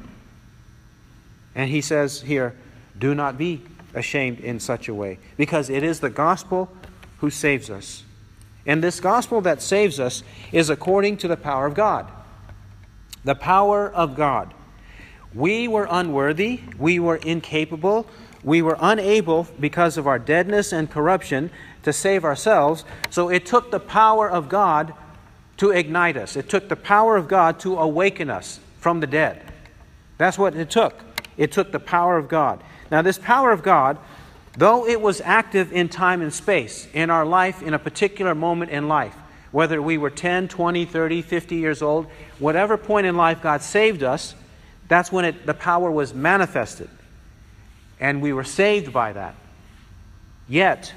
And 1.56 1.70
He 1.70 1.80
says 1.80 2.22
here, 2.22 2.56
do 3.00 3.16
not 3.16 3.38
be 3.38 3.62
ashamed 3.94 4.40
in 4.40 4.60
such 4.60 4.88
a 4.88 4.94
way 4.94 5.18
because 5.38 5.70
it 5.70 5.84
is 5.84 6.00
the 6.02 6.10
gospel 6.10 6.70
who 7.20 7.30
saves 7.30 7.70
us. 7.70 8.04
And 8.66 8.84
this 8.84 9.00
gospel 9.00 9.42
that 9.42 9.62
saves 9.62 10.00
us 10.00 10.22
is 10.52 10.70
according 10.70 11.18
to 11.18 11.28
the 11.28 11.38
power 11.38 11.66
of 11.66 11.74
God. 11.74 12.12
The 13.24 13.36
power 13.36 13.90
of 13.90 14.16
God. 14.16 14.54
We 15.34 15.68
were 15.68 15.88
unworthy, 15.90 16.62
we 16.78 17.00
were 17.00 17.18
incapable, 17.18 18.08
we 18.44 18.62
were 18.62 18.78
unable 18.80 19.48
because 19.60 19.98
of 19.98 20.08
our 20.08 20.18
deadness 20.18 20.72
and 20.72 20.90
corruption 20.90 21.52
to 21.84 21.94
save 21.94 22.24
ourselves. 22.24 22.86
So 23.10 23.30
it 23.30 23.46
took 23.46 23.72
the 23.72 23.80
power 23.80 24.30
of 24.30 24.50
God 24.50 24.94
to 25.58 25.72
ignite 25.72 26.18
us. 26.18 26.36
It 26.36 26.50
took 26.50 26.70
the 26.70 26.76
power 26.76 27.18
of 27.18 27.28
God 27.28 27.60
to 27.62 27.78
awaken 27.78 28.30
us 28.30 28.60
from 28.80 29.02
the 29.02 29.08
dead. 29.08 29.44
That's 30.18 30.38
what 30.38 30.56
it 30.56 30.70
took. 30.70 31.04
It 31.38 31.52
took 31.52 31.72
the 31.72 31.80
power 31.80 32.18
of 32.18 32.28
God. 32.28 32.64
Now, 32.90 33.02
this 33.02 33.18
power 33.18 33.52
of 33.52 33.62
God, 33.62 33.98
though 34.58 34.88
it 34.88 35.02
was 35.02 35.22
active 35.22 35.72
in 35.72 35.90
time 35.90 36.22
and 36.22 36.34
space, 36.34 36.88
in 36.94 37.10
our 37.10 37.26
life, 37.26 37.62
in 37.62 37.74
a 37.74 37.80
particular 37.80 38.34
moment 38.34 38.72
in 38.72 38.88
life, 38.88 39.16
whether 39.52 39.82
we 39.82 39.98
were 39.98 40.10
10, 40.10 40.48
20, 40.48 40.86
30, 40.86 41.22
50 41.22 41.56
years 41.56 41.82
old, 41.82 42.08
whatever 42.38 42.78
point 42.78 43.08
in 43.08 43.18
life 43.18 43.42
God 43.42 43.62
saved 43.62 44.04
us, 44.04 44.36
that's 44.88 45.12
when 45.12 45.26
it, 45.26 45.46
the 45.46 45.54
power 45.54 45.90
was 45.92 46.14
manifested. 46.14 46.90
And 48.00 48.22
we 48.22 48.34
were 48.34 48.44
saved 48.44 48.94
by 48.94 49.14
that. 49.14 49.36
Yet, 50.48 50.94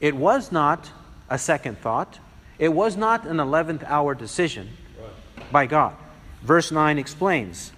it 0.00 0.14
was 0.14 0.52
not 0.52 0.90
a 1.30 1.38
second 1.38 1.78
thought. 1.78 2.18
It 2.58 2.68
was 2.68 2.96
not 2.96 3.26
an 3.26 3.38
11th 3.38 3.84
hour 3.84 4.14
decision 4.14 4.68
by 5.50 5.66
God. 5.66 5.94
verse 6.42 6.70
9 6.70 6.98
explains. 6.98 7.72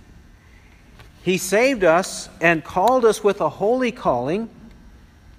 He 1.23 1.37
saved 1.37 1.85
us 1.85 2.29
and 2.41 2.65
called 2.65 3.05
us 3.05 3.23
with 3.23 3.41
a 3.41 3.49
holy 3.49 3.93
calling. 3.93 4.49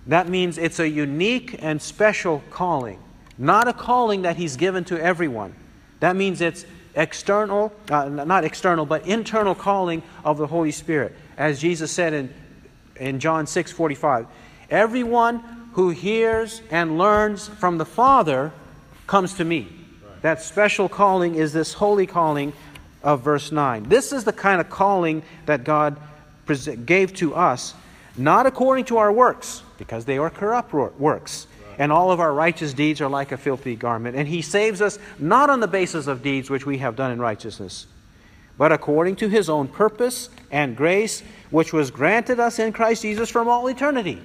That 0.08 0.28
means 0.28 0.58
it's 0.58 0.80
a 0.80 0.88
unique 0.88 1.56
and 1.60 1.82
special 1.82 2.44
calling, 2.50 3.00
not 3.40 3.68
a 3.68 3.74
calling 3.74 4.22
that 4.24 4.36
He's 4.36 4.58
given 4.58 4.84
to 4.86 5.02
everyone. 5.02 5.56
That 6.02 6.16
means 6.16 6.42
it's 6.42 6.66
external, 6.94 7.74
uh, 7.90 8.10
not 8.10 8.44
external, 8.44 8.86
but 8.86 9.08
internal 9.08 9.56
calling 9.56 10.04
of 10.24 10.38
the 10.38 10.46
Holy 10.46 10.72
Spirit. 10.72 11.16
As 11.38 11.60
Jesus 11.60 11.92
said 11.92 12.14
in, 12.14 12.34
in 12.98 13.20
John 13.20 13.48
6 13.48 13.72
45, 13.72 14.28
everyone 14.70 15.40
who 15.74 15.90
hears 15.90 16.62
and 16.70 16.98
learns 16.98 17.48
from 17.48 17.78
the 17.78 17.86
Father 17.86 18.52
comes 19.08 19.36
to 19.36 19.46
me. 19.46 19.68
That 20.22 20.42
special 20.42 20.90
calling 20.90 21.36
is 21.36 21.54
this 21.54 21.74
holy 21.74 22.06
calling 22.06 22.52
of 23.04 23.22
verse 23.22 23.52
9. 23.52 23.84
This 23.88 24.12
is 24.12 24.26
the 24.26 24.34
kind 24.34 24.60
of 24.60 24.70
calling 24.70 25.24
that 25.46 25.64
God 25.64 25.98
gave 26.86 27.14
to 27.16 27.36
us, 27.36 27.74
not 28.18 28.46
according 28.46 28.86
to 28.86 28.98
our 28.98 29.12
works, 29.12 29.64
because 29.78 30.04
they 30.04 30.18
are 30.18 30.30
corrupt 30.30 30.74
works. 30.74 31.48
And 31.80 31.94
all 31.94 32.12
of 32.12 32.20
our 32.20 32.34
righteous 32.34 32.74
deeds 32.74 33.00
are 33.00 33.10
like 33.10 33.32
a 33.32 33.38
filthy 33.38 33.76
garment. 33.76 34.18
And 34.18 34.28
He 34.28 34.42
saves 34.42 34.82
us 34.82 35.00
not 35.18 35.50
on 35.50 35.62
the 35.62 35.68
basis 35.68 36.08
of 36.08 36.22
deeds 36.22 36.50
which 36.50 36.66
we 36.66 36.80
have 36.80 36.98
done 36.98 37.12
in 37.12 37.20
righteousness, 37.20 37.88
but 38.58 38.74
according 38.74 39.16
to 39.16 39.30
His 39.30 39.50
own 39.50 39.70
purpose 39.70 40.30
and 40.52 40.76
grace, 40.76 41.24
which 41.50 41.72
was 41.72 41.90
granted 41.90 42.40
us 42.40 42.60
in 42.60 42.74
Christ 42.74 43.02
Jesus 43.04 43.30
from 43.30 43.48
all 43.48 43.68
eternity. 43.70 44.22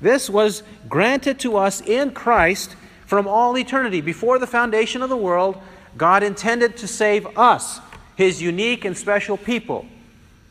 This 0.00 0.30
was 0.30 0.62
granted 0.88 1.40
to 1.40 1.56
us 1.56 1.80
in 1.80 2.12
Christ 2.12 2.76
from 3.04 3.26
all 3.26 3.58
eternity. 3.58 4.00
Before 4.00 4.38
the 4.38 4.46
foundation 4.46 5.02
of 5.02 5.10
the 5.10 5.16
world, 5.16 5.60
God 5.96 6.22
intended 6.22 6.76
to 6.76 6.86
save 6.86 7.26
us, 7.36 7.80
His 8.14 8.40
unique 8.40 8.84
and 8.84 8.96
special 8.96 9.36
people, 9.36 9.84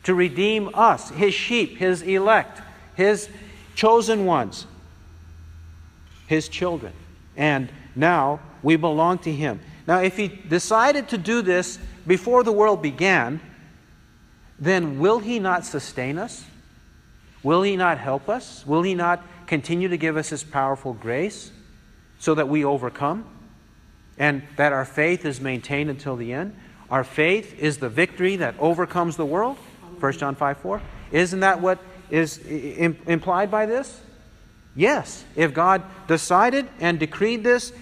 to 0.02 0.14
redeem 0.14 0.70
us, 0.74 1.08
His 1.08 1.32
sheep, 1.32 1.78
His 1.78 2.02
elect, 2.02 2.60
His 2.96 3.30
chosen 3.74 4.26
ones, 4.26 4.66
His 6.28 6.48
children. 6.48 6.92
And 7.36 7.70
now 7.96 8.40
we 8.62 8.76
belong 8.76 9.18
to 9.20 9.32
Him. 9.32 9.60
Now, 9.86 10.00
if 10.00 10.16
He 10.16 10.28
decided 10.28 11.08
to 11.08 11.18
do 11.18 11.42
this 11.42 11.78
before 12.06 12.44
the 12.44 12.52
world 12.52 12.82
began, 12.82 13.40
then 14.60 14.98
will 14.98 15.18
He 15.18 15.38
not 15.38 15.64
sustain 15.64 16.18
us? 16.18 16.44
Will 17.42 17.62
He 17.62 17.76
not 17.76 17.98
help 17.98 18.28
us? 18.28 18.64
Will 18.66 18.82
He 18.82 18.94
not 18.94 19.24
continue 19.46 19.88
to 19.88 19.96
give 19.96 20.16
us 20.16 20.28
His 20.28 20.44
powerful 20.44 20.92
grace 20.92 21.50
so 22.18 22.34
that 22.34 22.48
we 22.48 22.64
overcome 22.64 23.24
and 24.18 24.42
that 24.56 24.72
our 24.72 24.84
faith 24.84 25.24
is 25.24 25.40
maintained 25.40 25.88
until 25.88 26.14
the 26.14 26.32
end? 26.32 26.54
Our 26.90 27.04
faith 27.04 27.58
is 27.58 27.78
the 27.78 27.88
victory 27.88 28.36
that 28.36 28.54
overcomes 28.58 29.16
the 29.16 29.26
world. 29.26 29.56
1 30.00 30.12
John 30.12 30.34
5 30.34 30.58
4. 30.58 30.82
Isn't 31.10 31.40
that 31.40 31.60
what 31.60 31.78
is 32.10 32.38
implied 32.38 33.50
by 33.50 33.64
this? 33.64 34.02
Yes. 34.78 35.24
If 35.34 35.54
God 35.54 35.82
decided 36.06 36.68
and 36.78 37.00
decreed 37.00 37.42
this 37.42 37.72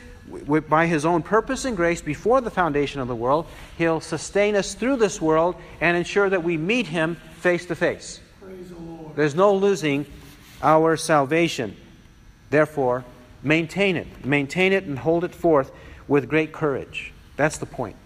by 0.67 0.87
His 0.87 1.05
own 1.05 1.23
purpose 1.23 1.67
and 1.67 1.77
grace 1.77 2.01
before 2.01 2.41
the 2.41 2.51
foundation 2.51 3.03
of 3.03 3.07
the 3.07 3.15
world, 3.15 3.47
He'll 3.77 4.01
sustain 4.01 4.57
us 4.57 4.73
through 4.73 4.97
this 4.97 5.21
world 5.21 5.57
and 5.83 5.95
ensure 5.95 6.31
that 6.31 6.43
we 6.43 6.57
meet 6.57 6.87
Him 6.87 7.19
face 7.41 7.67
to 7.67 7.75
face. 7.75 8.21
There's 9.15 9.35
no 9.35 9.55
losing 9.55 10.07
our 10.63 10.97
salvation. 10.97 11.77
Therefore, 12.49 13.05
maintain 13.43 13.97
it. 13.97 14.25
Maintain 14.25 14.73
it 14.73 14.85
and 14.85 14.99
hold 14.99 15.23
it 15.23 15.35
forth 15.35 15.71
with 16.09 16.31
great 16.31 16.53
courage. 16.53 17.13
That's 17.37 17.59
the 17.59 17.67
point. 17.67 17.97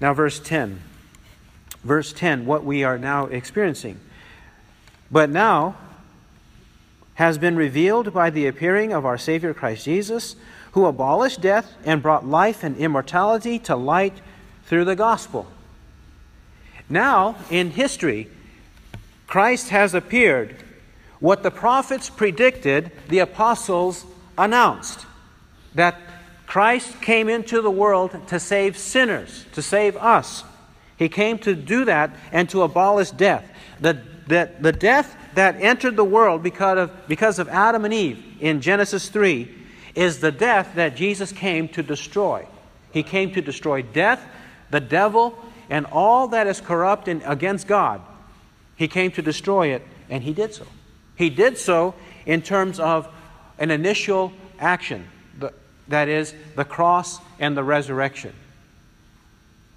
Now, 0.00 0.14
verse 0.14 0.40
10. 0.40 0.82
Verse 1.84 2.12
10, 2.12 2.44
what 2.44 2.64
we 2.64 2.82
are 2.82 2.98
now 2.98 3.26
experiencing. 3.26 4.00
But 5.12 5.30
now 5.30 5.76
has 7.16 7.38
been 7.38 7.56
revealed 7.56 8.12
by 8.12 8.30
the 8.30 8.46
appearing 8.46 8.92
of 8.92 9.04
our 9.04 9.18
Savior 9.18 9.52
Christ 9.52 9.84
Jesus, 9.84 10.36
who 10.72 10.86
abolished 10.86 11.40
death 11.40 11.74
and 11.84 12.02
brought 12.02 12.26
life 12.26 12.62
and 12.62 12.76
immortality 12.76 13.58
to 13.60 13.74
light 13.74 14.14
through 14.66 14.84
the 14.84 14.96
gospel. 14.96 15.46
Now, 16.88 17.36
in 17.50 17.70
history, 17.70 18.28
Christ 19.26 19.70
has 19.70 19.94
appeared 19.94 20.62
what 21.18 21.42
the 21.42 21.50
prophets 21.50 22.10
predicted, 22.10 22.92
the 23.08 23.20
apostles 23.20 24.04
announced 24.36 25.06
that 25.74 25.98
Christ 26.46 27.00
came 27.00 27.28
into 27.28 27.62
the 27.62 27.70
world 27.70 28.28
to 28.28 28.38
save 28.38 28.76
sinners, 28.76 29.46
to 29.52 29.62
save 29.62 29.96
us. 29.96 30.44
He 30.98 31.08
came 31.08 31.38
to 31.40 31.54
do 31.54 31.86
that 31.86 32.14
and 32.30 32.48
to 32.50 32.62
abolish 32.62 33.10
death. 33.10 33.50
The, 33.80 34.02
the, 34.26 34.50
the 34.60 34.72
death 34.72 35.15
that 35.36 35.60
entered 35.60 35.96
the 35.96 36.04
world 36.04 36.42
because 36.42 36.78
of, 36.78 37.08
because 37.08 37.38
of 37.38 37.46
Adam 37.50 37.84
and 37.84 37.92
Eve 37.92 38.24
in 38.40 38.62
Genesis 38.62 39.10
3 39.10 39.46
is 39.94 40.20
the 40.20 40.32
death 40.32 40.72
that 40.76 40.96
Jesus 40.96 41.30
came 41.30 41.68
to 41.68 41.82
destroy. 41.82 42.46
He 42.90 43.02
came 43.02 43.30
to 43.34 43.42
destroy 43.42 43.82
death, 43.82 44.26
the 44.70 44.80
devil, 44.80 45.38
and 45.68 45.84
all 45.92 46.28
that 46.28 46.46
is 46.46 46.62
corrupt 46.62 47.06
and 47.06 47.22
against 47.26 47.66
God. 47.66 48.00
He 48.76 48.88
came 48.88 49.10
to 49.12 49.20
destroy 49.20 49.68
it, 49.68 49.86
and 50.08 50.24
he 50.24 50.32
did 50.32 50.54
so. 50.54 50.66
He 51.16 51.28
did 51.28 51.58
so 51.58 51.94
in 52.24 52.40
terms 52.40 52.80
of 52.80 53.06
an 53.58 53.70
initial 53.70 54.32
action, 54.58 55.06
that 55.88 56.08
is, 56.08 56.34
the 56.54 56.64
cross 56.64 57.20
and 57.38 57.54
the 57.54 57.62
resurrection. 57.62 58.32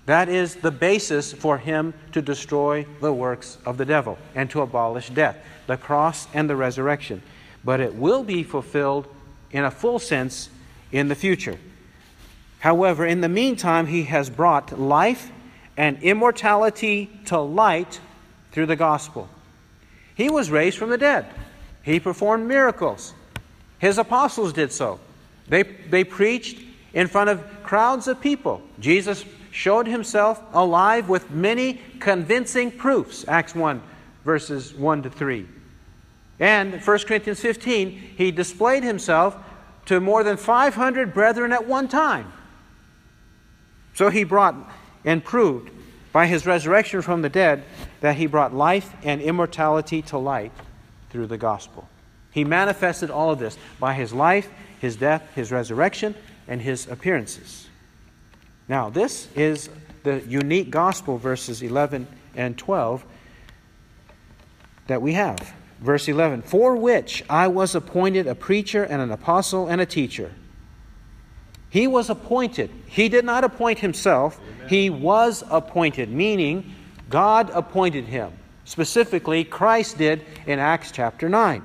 That 0.10 0.28
is 0.28 0.56
the 0.56 0.72
basis 0.72 1.32
for 1.34 1.60
him 1.60 1.94
to 2.14 2.22
destroy 2.24 2.88
the 3.00 3.14
works 3.14 3.60
of 3.64 3.78
the 3.78 3.86
devil 3.86 4.18
and 4.34 4.50
to 4.50 4.62
abolish 4.62 5.12
death, 5.12 5.38
the 5.68 5.78
cross 5.78 6.28
and 6.34 6.50
the 6.50 6.56
resurrection. 6.56 7.22
But 7.64 7.80
it 7.80 7.94
will 7.94 8.24
be 8.24 8.42
fulfilled 8.42 9.06
in 9.52 9.66
a 9.66 9.70
full 9.70 10.00
sense 10.00 10.50
in 10.92 11.10
the 11.10 11.16
future. 11.16 11.60
However, 12.58 13.06
in 13.06 13.22
the 13.22 13.30
meantime, 13.30 13.86
he 13.86 14.06
has 14.06 14.32
brought 14.32 14.80
life 14.80 15.32
and 15.78 16.02
immortality 16.02 17.12
to 17.26 17.38
light 17.38 18.00
through 18.52 18.66
the 18.66 18.76
gospel. 18.76 19.30
He 20.16 20.28
was 20.28 20.50
raised 20.50 20.80
from 20.80 20.90
the 20.90 20.98
dead. 20.98 21.28
He 21.84 22.00
performed 22.00 22.48
miracles. 22.48 23.14
His 23.78 24.00
apostles 24.00 24.54
did 24.54 24.72
so. 24.72 25.00
They, 25.50 25.62
they 25.62 26.04
preached 26.04 26.60
in 26.96 27.06
front 27.06 27.30
of 27.30 27.44
crowds 27.62 28.08
of 28.08 28.20
people. 28.20 28.64
Jesus 28.80 29.24
showed 29.52 29.88
himself 29.88 30.42
alive 30.54 31.10
with 31.10 31.32
many 31.32 31.82
convincing 32.00 32.72
proofs. 32.72 33.26
Acts 33.28 33.56
1, 33.56 33.82
verses 34.24 34.74
1 34.74 35.04
to 35.04 35.10
3. 35.10 35.48
And 36.40 36.82
1 36.82 37.00
Corinthians 37.00 37.40
15, 37.40 37.90
he 37.90 38.32
displayed 38.32 38.84
himself 38.84 39.36
to 39.86 40.00
more 40.00 40.24
than 40.24 40.38
500 40.38 41.14
brethren 41.14 41.52
at 41.52 41.68
one 41.68 41.88
time. 41.88 42.32
So 43.94 44.10
he 44.10 44.24
brought 44.24 44.56
and 45.04 45.24
proved 45.24 45.72
by 46.12 46.28
his 46.28 46.46
resurrection 46.46 47.02
from 47.02 47.22
the 47.22 47.30
dead 47.30 47.64
that 48.02 48.16
he 48.16 48.26
brought 48.26 48.54
life 48.54 48.94
and 49.04 49.22
immortality 49.22 50.02
to 50.04 50.18
light 50.18 50.52
through 51.10 51.28
the 51.28 51.38
gospel. 51.38 51.88
He 52.32 52.44
manifested 52.44 53.10
all 53.10 53.32
of 53.32 53.40
this 53.40 53.58
by 53.80 53.94
his 53.94 54.14
life, 54.14 54.50
his 54.80 54.96
death, 54.96 55.28
his 55.36 55.52
resurrection, 55.52 56.16
and 56.48 56.62
his 56.62 56.88
appearances. 56.88 57.69
Now, 58.70 58.92
this 58.92 59.28
is 59.36 59.68
the 60.04 60.22
unique 60.28 60.70
gospel, 60.70 61.18
verses 61.18 61.64
11 61.64 62.08
and 62.36 62.56
12, 62.56 63.04
that 64.88 65.02
we 65.02 65.14
have. 65.14 65.54
Verse 65.82 66.08
11 66.08 66.44
For 66.44 66.76
which 66.76 67.24
I 67.30 67.48
was 67.48 67.74
appointed 67.74 68.28
a 68.28 68.36
preacher 68.36 68.84
and 68.84 69.02
an 69.02 69.12
apostle 69.12 69.68
and 69.68 69.82
a 69.82 69.86
teacher. 69.86 70.32
He 71.70 71.88
was 71.88 72.10
appointed. 72.10 72.70
He 72.86 73.10
did 73.10 73.26
not 73.26 73.44
appoint 73.44 73.80
himself, 73.80 74.40
Amen. 74.40 74.70
he 74.70 74.90
was 74.90 75.44
appointed, 75.50 76.10
meaning 76.10 76.74
God 77.10 77.50
appointed 77.54 78.06
him. 78.06 78.34
Specifically, 78.66 79.44
Christ 79.44 79.98
did 79.98 80.24
in 80.46 80.60
Acts 80.60 80.92
chapter 80.92 81.28
9. 81.28 81.64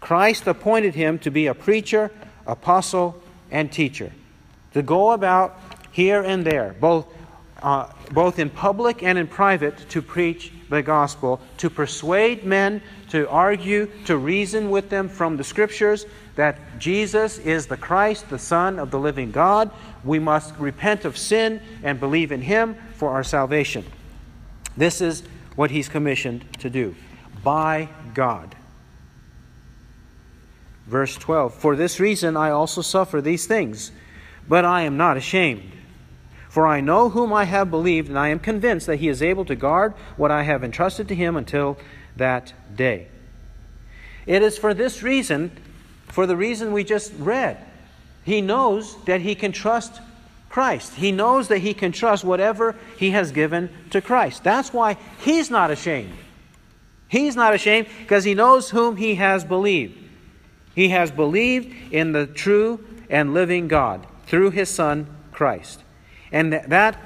Christ 0.00 0.46
appointed 0.46 0.94
him 0.94 1.18
to 1.20 1.30
be 1.30 1.46
a 1.46 1.54
preacher, 1.54 2.10
apostle, 2.46 3.22
and 3.50 3.72
teacher, 3.72 4.12
to 4.74 4.82
go 4.82 5.12
about 5.12 5.58
here 5.94 6.22
and 6.22 6.44
there, 6.44 6.74
both, 6.80 7.06
uh, 7.62 7.88
both 8.10 8.40
in 8.40 8.50
public 8.50 9.04
and 9.04 9.16
in 9.16 9.28
private, 9.28 9.78
to 9.90 10.02
preach 10.02 10.52
the 10.68 10.82
gospel, 10.82 11.40
to 11.56 11.70
persuade 11.70 12.44
men, 12.44 12.82
to 13.10 13.28
argue, 13.30 13.88
to 14.04 14.16
reason 14.16 14.70
with 14.70 14.90
them 14.90 15.08
from 15.08 15.36
the 15.36 15.44
scriptures 15.44 16.04
that 16.34 16.58
Jesus 16.80 17.38
is 17.38 17.68
the 17.68 17.76
Christ, 17.76 18.28
the 18.28 18.40
Son 18.40 18.80
of 18.80 18.90
the 18.90 18.98
living 18.98 19.30
God. 19.30 19.70
We 20.02 20.18
must 20.18 20.56
repent 20.56 21.04
of 21.04 21.16
sin 21.16 21.62
and 21.84 22.00
believe 22.00 22.32
in 22.32 22.42
him 22.42 22.74
for 22.96 23.10
our 23.10 23.22
salvation. 23.22 23.84
This 24.76 25.00
is 25.00 25.22
what 25.54 25.70
he's 25.70 25.88
commissioned 25.88 26.44
to 26.58 26.68
do 26.68 26.96
by 27.44 27.88
God. 28.14 28.56
Verse 30.88 31.14
12 31.14 31.54
For 31.54 31.76
this 31.76 32.00
reason 32.00 32.36
I 32.36 32.50
also 32.50 32.82
suffer 32.82 33.20
these 33.20 33.46
things, 33.46 33.92
but 34.48 34.64
I 34.64 34.82
am 34.82 34.96
not 34.96 35.16
ashamed. 35.16 35.70
For 36.54 36.68
I 36.68 36.80
know 36.80 37.08
whom 37.08 37.32
I 37.32 37.46
have 37.46 37.68
believed, 37.68 38.08
and 38.08 38.16
I 38.16 38.28
am 38.28 38.38
convinced 38.38 38.86
that 38.86 39.00
he 39.00 39.08
is 39.08 39.20
able 39.20 39.44
to 39.46 39.56
guard 39.56 39.92
what 40.16 40.30
I 40.30 40.44
have 40.44 40.62
entrusted 40.62 41.08
to 41.08 41.14
him 41.16 41.34
until 41.34 41.76
that 42.14 42.52
day. 42.76 43.08
It 44.24 44.40
is 44.40 44.56
for 44.56 44.72
this 44.72 45.02
reason, 45.02 45.50
for 46.06 46.28
the 46.28 46.36
reason 46.36 46.72
we 46.72 46.84
just 46.84 47.12
read. 47.18 47.56
He 48.22 48.40
knows 48.40 48.96
that 49.06 49.20
he 49.20 49.34
can 49.34 49.50
trust 49.50 50.00
Christ. 50.48 50.94
He 50.94 51.10
knows 51.10 51.48
that 51.48 51.58
he 51.58 51.74
can 51.74 51.90
trust 51.90 52.22
whatever 52.22 52.76
he 52.98 53.10
has 53.10 53.32
given 53.32 53.68
to 53.90 54.00
Christ. 54.00 54.44
That's 54.44 54.72
why 54.72 54.96
he's 55.18 55.50
not 55.50 55.72
ashamed. 55.72 56.14
He's 57.08 57.34
not 57.34 57.52
ashamed 57.52 57.88
because 57.98 58.22
he 58.22 58.34
knows 58.34 58.70
whom 58.70 58.96
he 58.96 59.16
has 59.16 59.42
believed. 59.42 59.98
He 60.72 60.90
has 60.90 61.10
believed 61.10 61.74
in 61.92 62.12
the 62.12 62.28
true 62.28 62.78
and 63.10 63.34
living 63.34 63.66
God 63.66 64.06
through 64.26 64.50
his 64.50 64.68
Son, 64.68 65.08
Christ. 65.32 65.80
And 66.34 66.52
that 66.52 66.98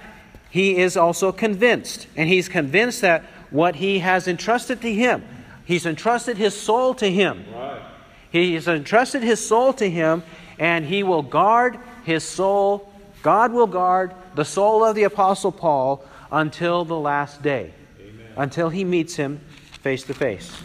he 0.50 0.78
is 0.78 0.96
also 0.96 1.30
convinced. 1.30 2.08
And 2.16 2.28
he's 2.28 2.48
convinced 2.48 3.02
that 3.02 3.22
what 3.50 3.76
he 3.76 4.00
has 4.00 4.26
entrusted 4.26 4.80
to 4.80 4.92
him, 4.92 5.22
he's 5.64 5.86
entrusted 5.86 6.36
his 6.36 6.58
soul 6.60 6.94
to 6.94 7.08
him. 7.08 7.44
Right. 7.54 7.82
He 8.30 8.54
has 8.54 8.66
entrusted 8.66 9.22
his 9.22 9.46
soul 9.46 9.72
to 9.74 9.88
him, 9.88 10.22
and 10.58 10.84
he 10.84 11.02
will 11.02 11.22
guard 11.22 11.78
his 12.04 12.24
soul 12.24 12.88
God 13.22 13.52
will 13.52 13.66
guard 13.66 14.14
the 14.34 14.44
soul 14.44 14.84
of 14.84 14.94
the 14.94 15.04
Apostle 15.04 15.52
Paul 15.52 16.04
until 16.30 16.84
the 16.84 16.96
last 16.96 17.42
day, 17.42 17.72
Amen. 18.00 18.26
until 18.36 18.68
he 18.68 18.84
meets 18.84 19.16
him 19.16 19.40
face 19.82 20.04
to 20.04 20.14
face. 20.14 20.56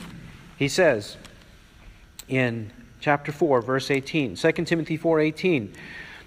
He 0.57 0.67
says 0.67 1.17
in 2.27 2.71
chapter 2.99 3.31
4, 3.31 3.61
verse 3.61 3.89
18, 3.89 4.35
2 4.35 4.51
Timothy 4.65 4.97
4:18, 4.97 5.73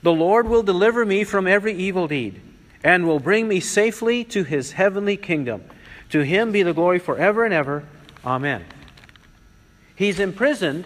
"The 0.06 0.12
Lord 0.12 0.46
will 0.46 0.62
deliver 0.62 1.04
me 1.04 1.24
from 1.24 1.48
every 1.48 1.74
evil 1.74 2.06
deed 2.06 2.40
and 2.84 3.08
will 3.08 3.18
bring 3.18 3.48
me 3.48 3.58
safely 3.58 4.22
to 4.26 4.44
his 4.44 4.70
heavenly 4.70 5.16
kingdom. 5.16 5.64
To 6.10 6.20
him 6.20 6.52
be 6.52 6.62
the 6.62 6.72
glory 6.72 7.00
forever 7.00 7.44
and 7.44 7.52
ever. 7.52 7.82
Amen." 8.24 8.62
He's 9.96 10.20
imprisoned 10.20 10.84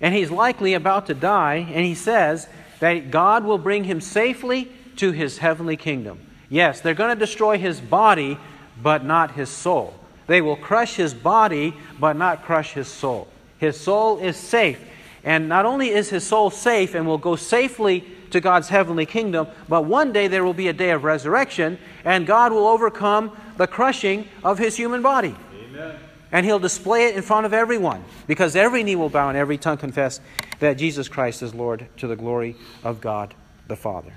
and 0.00 0.14
he's 0.14 0.30
likely 0.30 0.72
about 0.72 1.08
to 1.08 1.12
die, 1.14 1.56
and 1.74 1.84
he 1.84 1.94
says, 1.94 2.48
that 2.80 3.10
God 3.10 3.44
will 3.44 3.58
bring 3.58 3.84
him 3.84 4.00
safely 4.00 4.72
to 4.96 5.10
his 5.10 5.36
heavenly 5.36 5.76
kingdom. 5.76 6.18
Yes, 6.48 6.80
they're 6.80 6.94
going 6.94 7.14
to 7.14 7.20
destroy 7.20 7.58
his 7.58 7.82
body, 7.82 8.38
but 8.82 9.04
not 9.04 9.32
his 9.32 9.50
soul. 9.50 9.92
They 10.26 10.40
will 10.40 10.56
crush 10.56 10.94
his 10.94 11.12
body, 11.12 11.74
but 12.00 12.16
not 12.16 12.44
crush 12.44 12.72
his 12.72 12.88
soul. 12.88 13.28
His 13.58 13.78
soul 13.78 14.20
is 14.20 14.38
safe. 14.38 14.82
And 15.22 15.50
not 15.50 15.66
only 15.66 15.90
is 15.90 16.08
his 16.08 16.26
soul 16.26 16.48
safe 16.48 16.94
and 16.94 17.06
will 17.06 17.18
go 17.18 17.36
safely 17.36 18.14
to 18.30 18.40
God's 18.40 18.68
heavenly 18.68 19.06
kingdom, 19.06 19.46
but 19.68 19.84
one 19.84 20.12
day 20.12 20.28
there 20.28 20.44
will 20.44 20.54
be 20.54 20.68
a 20.68 20.72
day 20.72 20.90
of 20.90 21.04
resurrection, 21.04 21.78
and 22.04 22.26
God 22.26 22.52
will 22.52 22.66
overcome 22.66 23.36
the 23.56 23.66
crushing 23.66 24.28
of 24.44 24.58
his 24.58 24.76
human 24.76 25.02
body. 25.02 25.34
Amen. 25.54 25.96
And 26.30 26.44
he'll 26.44 26.58
display 26.58 27.06
it 27.06 27.16
in 27.16 27.22
front 27.22 27.46
of 27.46 27.54
everyone, 27.54 28.04
because 28.26 28.54
every 28.54 28.82
knee 28.82 28.96
will 28.96 29.08
bow 29.08 29.28
and 29.28 29.38
every 29.38 29.58
tongue 29.58 29.78
confess 29.78 30.20
that 30.60 30.74
Jesus 30.74 31.08
Christ 31.08 31.42
is 31.42 31.54
Lord 31.54 31.86
to 31.98 32.06
the 32.06 32.16
glory 32.16 32.56
of 32.84 33.00
God 33.00 33.34
the 33.66 33.76
Father. 33.76 34.12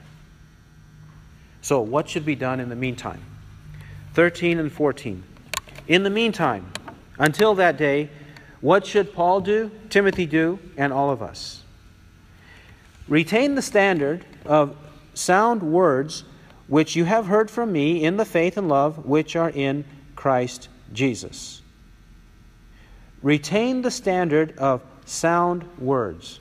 So, 1.61 1.81
what 1.81 2.09
should 2.09 2.25
be 2.25 2.35
done 2.35 2.59
in 2.59 2.69
the 2.69 2.75
meantime? 2.75 3.21
13 4.13 4.59
and 4.59 4.71
14. 4.71 5.23
In 5.87 6.03
the 6.03 6.09
meantime, 6.09 6.71
until 7.19 7.55
that 7.55 7.77
day, 7.77 8.09
what 8.61 8.85
should 8.85 9.13
Paul 9.13 9.41
do, 9.41 9.71
Timothy 9.89 10.25
do, 10.25 10.59
and 10.77 10.91
all 10.91 11.11
of 11.11 11.21
us? 11.21 11.60
Retain 13.11 13.55
the 13.55 13.61
standard 13.61 14.25
of 14.45 14.73
sound 15.15 15.61
words 15.61 16.23
which 16.69 16.95
you 16.95 17.03
have 17.03 17.25
heard 17.25 17.51
from 17.51 17.73
me 17.73 18.05
in 18.05 18.15
the 18.15 18.23
faith 18.23 18.55
and 18.55 18.69
love 18.69 19.05
which 19.05 19.35
are 19.35 19.49
in 19.49 19.83
Christ 20.15 20.69
Jesus. 20.93 21.61
Retain 23.21 23.81
the 23.81 23.91
standard 23.91 24.57
of 24.57 24.81
sound 25.03 25.65
words. 25.77 26.39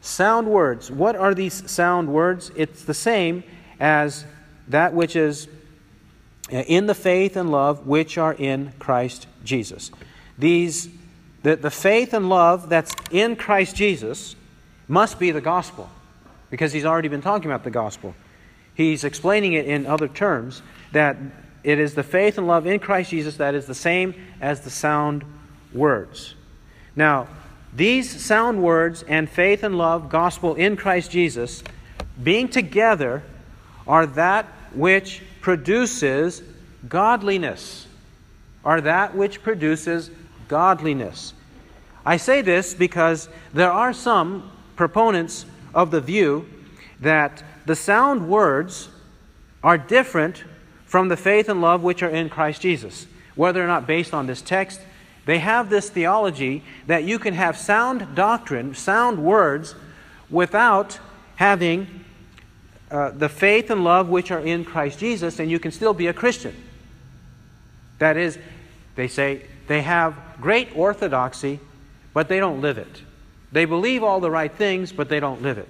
Sound 0.00 0.46
words. 0.46 0.88
What 0.88 1.16
are 1.16 1.34
these 1.34 1.68
sound 1.68 2.12
words? 2.12 2.52
It's 2.54 2.84
the 2.84 2.94
same 2.94 3.42
as 3.80 4.24
that 4.68 4.94
which 4.94 5.16
is 5.16 5.48
uh, 6.52 6.58
in 6.58 6.86
the 6.86 6.94
faith 6.94 7.36
and 7.36 7.50
love 7.50 7.88
which 7.88 8.16
are 8.16 8.34
in 8.34 8.72
Christ 8.78 9.26
Jesus. 9.42 9.90
These 10.38 10.90
the, 11.42 11.56
the 11.56 11.72
faith 11.72 12.14
and 12.14 12.28
love 12.28 12.68
that's 12.68 12.94
in 13.10 13.34
Christ 13.34 13.74
Jesus 13.74 14.36
must 14.88 15.18
be 15.18 15.30
the 15.30 15.40
gospel 15.40 15.88
because 16.50 16.72
he's 16.72 16.84
already 16.84 17.08
been 17.08 17.22
talking 17.22 17.50
about 17.50 17.62
the 17.62 17.70
gospel. 17.70 18.14
He's 18.74 19.04
explaining 19.04 19.52
it 19.52 19.66
in 19.66 19.86
other 19.86 20.08
terms 20.08 20.62
that 20.92 21.16
it 21.62 21.78
is 21.78 21.94
the 21.94 22.02
faith 22.02 22.38
and 22.38 22.46
love 22.46 22.66
in 22.66 22.78
Christ 22.78 23.10
Jesus 23.10 23.36
that 23.36 23.54
is 23.54 23.66
the 23.66 23.74
same 23.74 24.14
as 24.40 24.62
the 24.62 24.70
sound 24.70 25.24
words. 25.72 26.34
Now, 26.96 27.28
these 27.74 28.24
sound 28.24 28.62
words 28.62 29.04
and 29.06 29.28
faith 29.28 29.62
and 29.62 29.76
love, 29.76 30.08
gospel 30.08 30.54
in 30.54 30.76
Christ 30.76 31.10
Jesus, 31.10 31.62
being 32.22 32.48
together, 32.48 33.22
are 33.86 34.06
that 34.06 34.46
which 34.74 35.22
produces 35.40 36.42
godliness. 36.88 37.86
Are 38.64 38.80
that 38.80 39.14
which 39.14 39.42
produces 39.42 40.10
godliness. 40.48 41.34
I 42.04 42.16
say 42.16 42.42
this 42.42 42.74
because 42.74 43.28
there 43.52 43.70
are 43.70 43.92
some 43.92 44.50
proponents 44.78 45.44
of 45.74 45.90
the 45.90 46.00
view 46.00 46.48
that 47.00 47.42
the 47.66 47.76
sound 47.76 48.30
words 48.30 48.88
are 49.62 49.76
different 49.76 50.44
from 50.86 51.08
the 51.08 51.16
faith 51.16 51.50
and 51.50 51.60
love 51.60 51.82
which 51.82 52.02
are 52.02 52.08
in 52.08 52.30
Christ 52.30 52.62
Jesus. 52.62 53.06
Whether 53.34 53.62
or 53.62 53.66
not 53.66 53.86
based 53.86 54.14
on 54.14 54.26
this 54.26 54.40
text 54.40 54.80
they 55.28 55.40
have 55.40 55.68
this 55.68 55.90
theology 55.90 56.62
that 56.86 57.04
you 57.04 57.18
can 57.18 57.34
have 57.34 57.58
sound 57.58 58.14
doctrine, 58.14 58.74
sound 58.74 59.22
words, 59.22 59.74
without 60.30 60.98
having 61.36 62.02
uh, 62.90 63.10
the 63.10 63.28
faith 63.28 63.68
and 63.68 63.84
love 63.84 64.08
which 64.08 64.30
are 64.30 64.40
in 64.40 64.64
Christ 64.64 64.98
Jesus, 64.98 65.38
and 65.38 65.50
you 65.50 65.58
can 65.58 65.70
still 65.70 65.92
be 65.92 66.06
a 66.06 66.14
Christian. 66.14 66.56
That 67.98 68.16
is, 68.16 68.38
they 68.94 69.06
say 69.06 69.42
they 69.66 69.82
have 69.82 70.16
great 70.40 70.74
orthodoxy, 70.74 71.60
but 72.14 72.28
they 72.28 72.38
don't 72.38 72.62
live 72.62 72.78
it. 72.78 73.02
They 73.52 73.64
believe 73.64 74.02
all 74.02 74.20
the 74.20 74.30
right 74.30 74.52
things, 74.52 74.92
but 74.92 75.08
they 75.08 75.20
don't 75.20 75.42
live 75.42 75.58
it. 75.58 75.68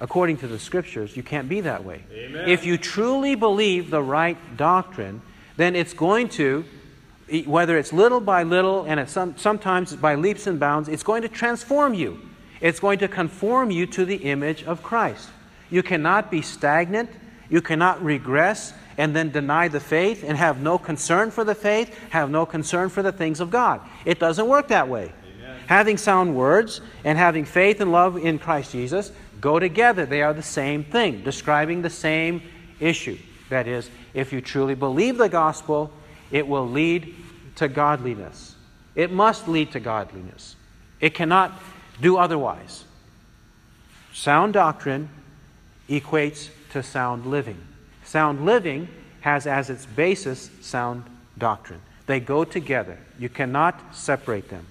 According 0.00 0.38
to 0.38 0.48
the 0.48 0.58
scriptures, 0.58 1.16
you 1.16 1.22
can't 1.22 1.48
be 1.48 1.62
that 1.62 1.84
way. 1.84 2.04
Amen. 2.12 2.48
If 2.48 2.66
you 2.66 2.76
truly 2.76 3.34
believe 3.34 3.90
the 3.90 4.02
right 4.02 4.36
doctrine, 4.56 5.22
then 5.56 5.74
it's 5.74 5.94
going 5.94 6.28
to 6.30 6.64
whether 7.44 7.76
it's 7.76 7.92
little 7.92 8.20
by 8.20 8.42
little 8.44 8.84
and 8.84 9.00
it's 9.00 9.12
some, 9.12 9.36
sometimes 9.36 9.94
by 9.96 10.14
leaps 10.14 10.46
and 10.46 10.60
bounds, 10.60 10.88
it's 10.88 11.02
going 11.02 11.22
to 11.22 11.28
transform 11.28 11.94
you. 11.94 12.20
It's 12.60 12.80
going 12.80 13.00
to 13.00 13.08
conform 13.08 13.70
you 13.70 13.86
to 13.86 14.04
the 14.04 14.16
image 14.16 14.62
of 14.64 14.82
Christ. 14.82 15.28
You 15.68 15.82
cannot 15.82 16.30
be 16.30 16.42
stagnant. 16.42 17.10
You 17.50 17.60
cannot 17.60 18.02
regress 18.02 18.72
and 18.96 19.14
then 19.14 19.30
deny 19.30 19.68
the 19.68 19.80
faith 19.80 20.24
and 20.26 20.38
have 20.38 20.60
no 20.60 20.78
concern 20.78 21.30
for 21.30 21.44
the 21.44 21.54
faith, 21.54 21.96
have 22.10 22.30
no 22.30 22.46
concern 22.46 22.88
for 22.88 23.02
the 23.02 23.12
things 23.12 23.40
of 23.40 23.50
God. 23.50 23.80
It 24.04 24.18
doesn't 24.18 24.46
work 24.46 24.68
that 24.68 24.88
way. 24.88 25.12
Having 25.66 25.98
sound 25.98 26.36
words 26.36 26.80
and 27.04 27.18
having 27.18 27.44
faith 27.44 27.80
and 27.80 27.92
love 27.92 28.16
in 28.16 28.38
Christ 28.38 28.72
Jesus 28.72 29.12
go 29.40 29.58
together. 29.58 30.06
They 30.06 30.22
are 30.22 30.32
the 30.32 30.42
same 30.42 30.84
thing, 30.84 31.22
describing 31.22 31.82
the 31.82 31.90
same 31.90 32.42
issue. 32.80 33.18
That 33.48 33.66
is, 33.66 33.90
if 34.14 34.32
you 34.32 34.40
truly 34.40 34.74
believe 34.74 35.18
the 35.18 35.28
gospel, 35.28 35.92
it 36.30 36.46
will 36.46 36.68
lead 36.68 37.14
to 37.56 37.68
godliness. 37.68 38.54
It 38.94 39.12
must 39.12 39.48
lead 39.48 39.72
to 39.72 39.80
godliness. 39.80 40.56
It 41.00 41.14
cannot 41.14 41.52
do 42.00 42.16
otherwise. 42.16 42.84
Sound 44.12 44.54
doctrine 44.54 45.08
equates 45.88 46.48
to 46.72 46.82
sound 46.82 47.26
living. 47.26 47.60
Sound 48.04 48.44
living 48.44 48.88
has 49.20 49.46
as 49.46 49.70
its 49.70 49.84
basis 49.84 50.50
sound 50.60 51.04
doctrine. 51.38 51.80
They 52.06 52.20
go 52.20 52.44
together. 52.44 52.98
You 53.18 53.28
cannot 53.28 53.94
separate 53.94 54.48
them. 54.48 54.66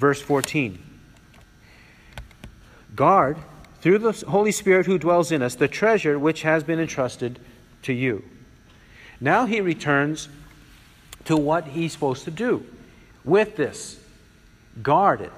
Verse 0.00 0.22
14 0.22 0.78
Guard, 2.96 3.36
through 3.82 3.98
the 3.98 4.12
Holy 4.28 4.50
Spirit 4.50 4.86
who 4.86 4.98
dwells 4.98 5.30
in 5.30 5.42
us, 5.42 5.54
the 5.54 5.68
treasure 5.68 6.18
which 6.18 6.42
has 6.42 6.64
been 6.64 6.80
entrusted 6.80 7.38
to 7.82 7.92
you. 7.92 8.24
Now 9.20 9.44
he 9.44 9.60
returns 9.60 10.30
to 11.26 11.36
what 11.36 11.66
he's 11.66 11.92
supposed 11.92 12.24
to 12.24 12.30
do 12.30 12.64
with 13.24 13.56
this. 13.56 14.00
Guard 14.82 15.20
it. 15.20 15.32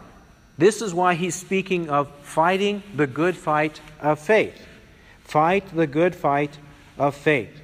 This 0.57 0.81
is 0.81 0.94
why 0.94 1.14
he's 1.14 1.35
speaking 1.35 1.90
of 1.90 2.09
fighting 2.20 2.85
the 2.94 3.09
good 3.09 3.37
fight 3.37 3.81
of 4.01 4.20
faith. 4.20 4.64
Fight 5.25 5.75
the 5.75 5.88
good 5.88 6.14
fight 6.14 6.57
of 6.98 7.16
faith. 7.16 7.61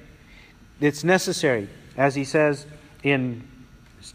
It's 0.81 1.05
necessary, 1.05 1.69
as 1.97 2.17
he 2.17 2.25
says 2.25 2.67
in 3.05 3.47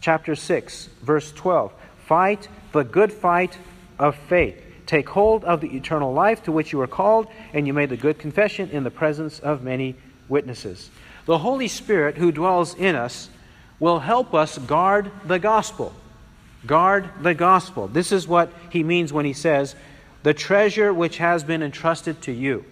chapter 0.00 0.34
6, 0.34 0.90
verse 1.02 1.32
12 1.32 1.72
fight 2.06 2.48
the 2.74 2.84
good 2.84 3.12
fight 3.12 3.56
of 3.98 4.14
faith. 4.28 4.60
take 4.86 5.08
hold 5.08 5.44
of 5.44 5.62
the 5.62 5.74
eternal 5.74 6.12
life 6.12 6.42
to 6.42 6.52
which 6.52 6.70
you 6.70 6.78
were 6.78 6.86
called, 6.86 7.26
and 7.54 7.66
you 7.66 7.72
made 7.72 7.88
the 7.88 7.96
good 7.96 8.18
confession 8.18 8.68
in 8.68 8.84
the 8.84 8.90
presence 8.90 9.38
of 9.38 9.62
many 9.62 9.96
witnesses. 10.28 10.90
The 11.24 11.38
Holy 11.38 11.68
Spirit 11.68 12.18
who 12.18 12.30
dwells 12.30 12.74
in 12.74 12.94
us 12.94 13.30
will 13.80 14.00
help 14.00 14.34
us 14.34 14.58
guard 14.58 15.10
the 15.24 15.38
gospel. 15.38 15.94
Guard 16.66 17.08
the 17.22 17.32
gospel. 17.32 17.88
This 17.88 18.12
is 18.12 18.28
what 18.28 18.52
he 18.68 18.82
means 18.82 19.10
when 19.10 19.24
he 19.24 19.32
says, 19.32 19.74
the 20.22 20.34
treasure 20.34 20.92
which 20.92 21.16
has 21.16 21.44
been 21.44 21.62
entrusted 21.62 22.20
to 22.22 22.32
you. 22.32 22.64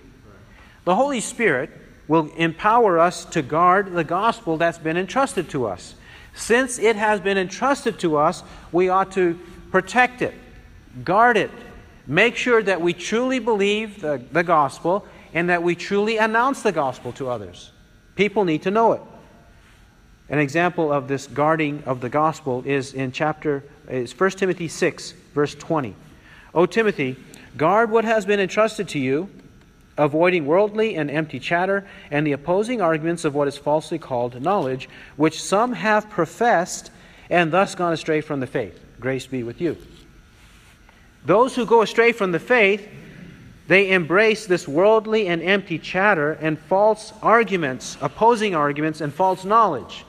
The 0.84 0.94
Holy 0.94 1.20
Spirit 1.20 1.70
will 2.08 2.30
empower 2.36 2.98
us 2.98 3.24
to 3.26 3.40
guard 3.40 3.92
the 3.92 4.04
gospel 4.04 4.58
that's 4.58 4.78
been 4.78 4.96
entrusted 4.96 5.48
to 5.50 5.66
us. 5.66 5.94
Since 6.34 6.78
it 6.78 6.96
has 6.96 7.20
been 7.20 7.38
entrusted 7.38 7.98
to 8.00 8.16
us, 8.16 8.42
we 8.70 8.88
ought 8.88 9.12
to 9.12 9.38
protect 9.72 10.22
it, 10.22 10.34
guard 11.02 11.36
it, 11.36 11.50
make 12.06 12.36
sure 12.36 12.62
that 12.62 12.80
we 12.80 12.92
truly 12.92 13.38
believe 13.38 14.00
the, 14.00 14.22
the 14.30 14.44
gospel 14.44 15.06
and 15.34 15.48
that 15.48 15.62
we 15.62 15.74
truly 15.74 16.18
announce 16.18 16.62
the 16.62 16.72
gospel 16.72 17.10
to 17.12 17.28
others. 17.28 17.72
People 18.14 18.44
need 18.44 18.62
to 18.62 18.70
know 18.70 18.92
it. 18.92 19.00
An 20.28 20.38
example 20.38 20.92
of 20.92 21.08
this 21.08 21.26
guarding 21.26 21.82
of 21.84 22.00
the 22.00 22.08
gospel 22.08 22.62
is 22.66 22.92
in 22.92 23.12
chapter 23.12 23.64
is 23.88 24.18
1 24.18 24.30
Timothy 24.30 24.68
6 24.68 25.12
verse 25.34 25.54
20. 25.54 25.96
O 26.54 26.66
Timothy, 26.66 27.16
guard 27.56 27.90
what 27.90 28.04
has 28.04 28.26
been 28.26 28.40
entrusted 28.40 28.88
to 28.88 28.98
you, 28.98 29.30
avoiding 29.96 30.46
worldly 30.46 30.96
and 30.96 31.10
empty 31.10 31.38
chatter 31.38 31.86
and 32.10 32.26
the 32.26 32.32
opposing 32.32 32.82
arguments 32.82 33.24
of 33.24 33.34
what 33.34 33.48
is 33.48 33.56
falsely 33.56 33.98
called 33.98 34.40
knowledge, 34.40 34.88
which 35.16 35.42
some 35.42 35.72
have 35.72 36.10
professed 36.10 36.90
and 37.30 37.50
thus 37.50 37.74
gone 37.74 37.92
astray 37.92 38.20
from 38.20 38.40
the 38.40 38.46
faith. 38.46 38.78
Grace 39.02 39.26
be 39.26 39.42
with 39.42 39.60
you. 39.60 39.76
Those 41.26 41.54
who 41.54 41.66
go 41.66 41.82
astray 41.82 42.12
from 42.12 42.32
the 42.32 42.38
faith, 42.38 42.88
they 43.66 43.90
embrace 43.90 44.46
this 44.46 44.66
worldly 44.66 45.26
and 45.26 45.42
empty 45.42 45.78
chatter 45.78 46.32
and 46.34 46.58
false 46.58 47.12
arguments, 47.20 47.96
opposing 48.00 48.54
arguments, 48.54 49.00
and 49.00 49.12
false 49.12 49.44
knowledge. 49.44 50.04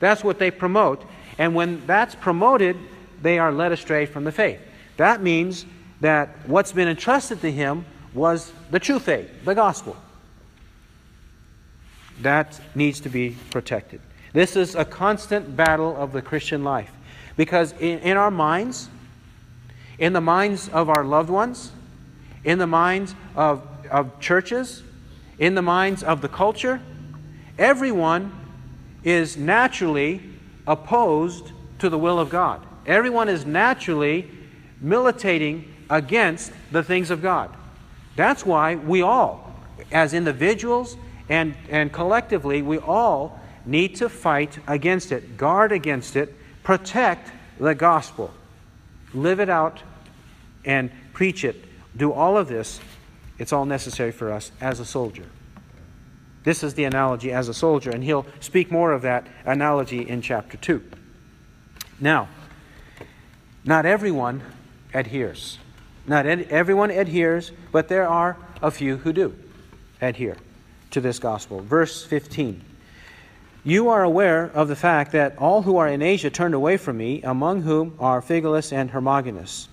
That's 0.00 0.24
what 0.24 0.38
they 0.38 0.50
promote. 0.50 1.04
And 1.38 1.54
when 1.54 1.86
that's 1.86 2.14
promoted, 2.16 2.76
they 3.22 3.38
are 3.38 3.52
led 3.52 3.72
astray 3.72 4.04
from 4.04 4.24
the 4.24 4.32
faith. 4.32 4.60
That 4.96 5.22
means 5.22 5.64
that 6.00 6.30
what's 6.46 6.72
been 6.72 6.88
entrusted 6.88 7.40
to 7.40 7.50
him 7.50 7.86
was 8.12 8.52
the 8.70 8.80
true 8.80 8.98
faith, 8.98 9.30
the 9.44 9.54
gospel. 9.54 9.96
That 12.22 12.60
needs 12.74 13.00
to 13.00 13.08
be 13.08 13.36
protected. 13.50 14.00
This 14.32 14.56
is 14.56 14.74
a 14.74 14.84
constant 14.84 15.56
battle 15.56 15.96
of 15.96 16.12
the 16.12 16.22
Christian 16.22 16.64
life. 16.64 16.90
Because 17.36 17.72
in, 17.80 17.98
in 18.00 18.16
our 18.16 18.30
minds, 18.30 18.88
in 19.98 20.12
the 20.12 20.20
minds 20.20 20.68
of 20.68 20.88
our 20.88 21.04
loved 21.04 21.30
ones, 21.30 21.72
in 22.44 22.58
the 22.58 22.66
minds 22.66 23.14
of, 23.34 23.66
of 23.90 24.20
churches, 24.20 24.82
in 25.38 25.54
the 25.54 25.62
minds 25.62 26.02
of 26.02 26.20
the 26.20 26.28
culture, 26.28 26.80
everyone 27.58 28.32
is 29.02 29.36
naturally 29.36 30.20
opposed 30.66 31.52
to 31.78 31.88
the 31.88 31.98
will 31.98 32.18
of 32.18 32.30
God. 32.30 32.64
Everyone 32.86 33.28
is 33.28 33.44
naturally 33.44 34.30
militating 34.80 35.72
against 35.90 36.52
the 36.70 36.82
things 36.82 37.10
of 37.10 37.22
God. 37.22 37.54
That's 38.16 38.46
why 38.46 38.76
we 38.76 39.02
all, 39.02 39.54
as 39.90 40.14
individuals 40.14 40.96
and, 41.28 41.54
and 41.68 41.92
collectively, 41.92 42.62
we 42.62 42.78
all 42.78 43.40
need 43.66 43.96
to 43.96 44.08
fight 44.08 44.58
against 44.66 45.10
it, 45.10 45.36
guard 45.36 45.72
against 45.72 46.16
it, 46.16 46.34
protect 46.64 47.30
the 47.60 47.74
gospel, 47.74 48.34
live 49.12 49.38
it 49.38 49.48
out, 49.48 49.82
and 50.64 50.90
preach 51.12 51.44
it. 51.44 51.64
Do 51.96 52.12
all 52.12 52.36
of 52.36 52.48
this. 52.48 52.80
It's 53.38 53.52
all 53.52 53.66
necessary 53.66 54.10
for 54.10 54.32
us 54.32 54.50
as 54.60 54.80
a 54.80 54.84
soldier. 54.84 55.26
This 56.42 56.62
is 56.62 56.74
the 56.74 56.84
analogy 56.84 57.32
as 57.32 57.48
a 57.48 57.54
soldier, 57.54 57.90
and 57.90 58.02
he'll 58.02 58.26
speak 58.40 58.70
more 58.72 58.92
of 58.92 59.02
that 59.02 59.26
analogy 59.44 60.08
in 60.08 60.20
chapter 60.20 60.56
2. 60.56 60.82
Now, 62.00 62.28
not 63.64 63.86
everyone 63.86 64.42
adheres. 64.92 65.58
Not 66.06 66.26
everyone 66.26 66.90
adheres, 66.90 67.50
but 67.72 67.88
there 67.88 68.06
are 68.06 68.36
a 68.60 68.70
few 68.70 68.98
who 68.98 69.12
do 69.12 69.34
adhere 70.00 70.36
to 70.90 71.00
this 71.00 71.18
gospel. 71.18 71.60
Verse 71.60 72.04
15 72.04 72.62
You 73.66 73.88
are 73.88 74.02
aware 74.02 74.50
of 74.52 74.68
the 74.68 74.76
fact 74.76 75.12
that 75.12 75.38
all 75.38 75.62
who 75.62 75.78
are 75.78 75.88
in 75.88 76.02
Asia 76.02 76.28
turned 76.28 76.52
away 76.52 76.76
from 76.76 76.98
me, 76.98 77.22
among 77.22 77.62
whom 77.62 77.96
are 77.98 78.20
Phygelus 78.20 78.72
and 78.72 78.90
Hermogenes. 78.90 79.68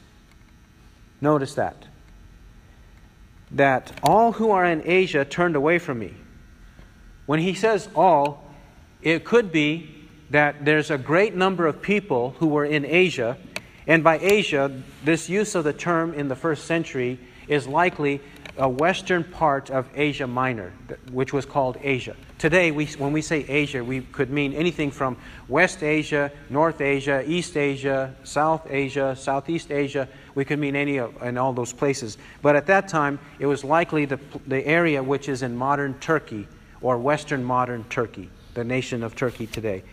Notice 1.20 1.56
that. 1.56 1.76
That 3.52 3.92
all 4.02 4.32
who 4.32 4.52
are 4.52 4.64
in 4.64 4.82
Asia 4.86 5.26
turned 5.26 5.58
away 5.58 5.78
from 5.78 6.00
me. 6.00 6.14
When 7.26 7.42
he 7.42 7.54
says 7.54 7.90
all, 7.94 8.46
it 9.02 9.26
could 9.26 9.52
be 9.52 9.94
that 10.30 10.64
there's 10.64 10.90
a 10.90 10.98
great 10.98 11.36
number 11.36 11.68
of 11.68 11.82
people 11.82 12.34
who 12.40 12.48
were 12.48 12.64
in 12.64 12.86
Asia, 12.86 13.38
and 13.88 14.06
by 14.06 14.20
Asia, 14.20 14.82
this 15.04 15.28
use 15.28 15.54
of 15.54 15.66
the 15.66 15.74
term 15.74 16.14
in 16.14 16.30
the 16.30 16.36
first 16.38 16.64
century 16.64 17.20
is 17.50 17.68
likely 17.68 18.22
a 18.58 18.70
western 18.70 19.26
part 19.26 19.70
of 19.70 19.90
Asia 19.96 20.28
Minor, 20.28 20.72
which 21.12 21.34
was 21.34 21.46
called 21.46 21.78
Asia. 21.82 22.16
Today, 22.42 22.72
we, 22.72 22.88
when 22.88 23.14
we 23.14 23.22
say 23.22 23.46
Asia, 23.48 23.84
we 23.84 24.02
could 24.02 24.32
mean 24.32 24.54
anything 24.54 24.90
from 24.90 25.16
West 25.48 25.84
Asia, 25.84 26.32
North 26.50 26.82
Asia, 26.82 27.24
East 27.28 27.56
Asia, 27.56 28.16
South 28.24 28.66
Asia, 28.68 29.16
Southeast 29.16 29.70
Asia. 29.70 30.10
We 30.34 30.44
could 30.44 30.58
mean 30.58 30.76
any 30.76 30.98
of 30.98 31.22
in 31.22 31.38
all 31.38 31.54
those 31.54 31.72
places. 31.72 32.18
But 32.42 32.56
at 32.56 32.66
that 32.66 32.88
time, 32.88 33.20
it 33.38 33.46
was 33.46 33.64
likely 33.64 34.06
the, 34.06 34.20
the 34.48 34.66
area 34.66 35.04
which 35.04 35.30
is 35.30 35.44
in 35.44 35.56
modern 35.56 35.94
Turkey 36.00 36.48
or 36.82 36.98
Western 36.98 37.44
modern 37.44 37.84
Turkey, 37.92 38.28
the 38.56 38.64
nation 38.64 39.04
of 39.04 39.16
Turkey 39.16 39.46
today 39.46 39.84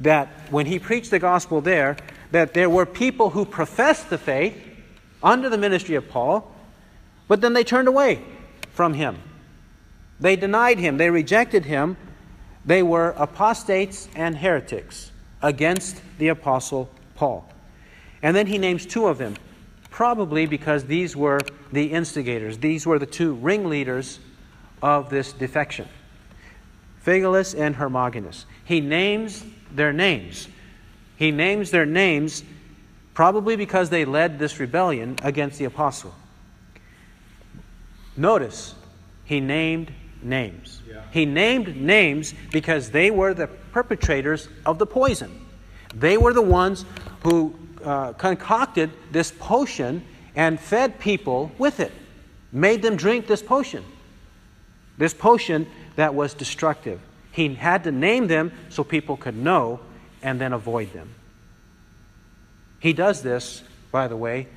that 0.00 0.28
when 0.50 0.66
he 0.66 0.78
preached 0.78 1.10
the 1.10 1.18
gospel 1.18 1.62
there, 1.62 1.96
that 2.32 2.52
there 2.52 2.68
were 2.68 2.84
people 2.84 3.30
who 3.30 3.46
professed 3.46 4.10
the 4.10 4.18
faith 4.18 4.54
under 5.22 5.48
the 5.48 5.56
ministry 5.56 5.94
of 5.94 6.06
Paul, 6.10 6.52
but 7.28 7.40
then 7.40 7.54
they 7.54 7.64
turned 7.64 7.88
away 7.88 8.20
from 8.72 8.92
him. 8.92 9.16
They 10.20 10.36
denied 10.36 10.78
him, 10.78 10.96
they 10.96 11.10
rejected 11.10 11.64
him. 11.64 11.96
They 12.64 12.82
were 12.82 13.10
apostates 13.18 14.08
and 14.14 14.36
heretics 14.36 15.10
against 15.42 16.00
the 16.18 16.28
apostle 16.28 16.88
Paul. 17.14 17.48
And 18.22 18.34
then 18.34 18.46
he 18.46 18.56
names 18.56 18.86
two 18.86 19.06
of 19.06 19.18
them, 19.18 19.36
probably 19.90 20.46
because 20.46 20.84
these 20.84 21.14
were 21.14 21.40
the 21.72 21.92
instigators, 21.92 22.58
these 22.58 22.86
were 22.86 22.98
the 22.98 23.06
two 23.06 23.34
ringleaders 23.34 24.18
of 24.82 25.10
this 25.10 25.32
defection. 25.32 25.88
Phygelus 27.04 27.54
and 27.58 27.76
Hermogenes. 27.76 28.46
He 28.64 28.80
names 28.80 29.44
their 29.70 29.92
names. 29.92 30.48
He 31.16 31.30
names 31.30 31.70
their 31.70 31.84
names 31.84 32.42
probably 33.12 33.56
because 33.56 33.90
they 33.90 34.04
led 34.04 34.38
this 34.38 34.58
rebellion 34.58 35.16
against 35.22 35.58
the 35.58 35.66
apostle. 35.66 36.14
Notice, 38.16 38.74
he 39.24 39.40
named 39.40 39.92
names. 40.24 40.82
Yeah. 40.88 41.02
He 41.10 41.26
named 41.26 41.76
names 41.76 42.34
because 42.52 42.90
they 42.90 43.10
were 43.10 43.34
the 43.34 43.46
perpetrators 43.46 44.48
of 44.64 44.78
the 44.78 44.86
poison. 44.86 45.40
They 45.94 46.16
were 46.16 46.32
the 46.32 46.42
ones 46.42 46.84
who 47.22 47.54
uh, 47.84 48.12
concocted 48.14 48.90
this 49.12 49.32
potion 49.38 50.04
and 50.34 50.58
fed 50.58 50.98
people 50.98 51.52
with 51.58 51.80
it, 51.80 51.92
made 52.50 52.82
them 52.82 52.96
drink 52.96 53.26
this 53.26 53.42
potion. 53.42 53.84
This 54.98 55.14
potion 55.14 55.66
that 55.96 56.14
was 56.14 56.34
destructive. 56.34 57.00
He 57.32 57.54
had 57.54 57.84
to 57.84 57.92
name 57.92 58.26
them 58.26 58.52
so 58.68 58.84
people 58.84 59.16
could 59.16 59.36
know 59.36 59.80
and 60.22 60.40
then 60.40 60.52
avoid 60.52 60.92
them. 60.92 61.14
He 62.80 62.92
does 62.92 63.22
this, 63.22 63.62
by 63.90 64.08
the 64.08 64.16
way. 64.16 64.48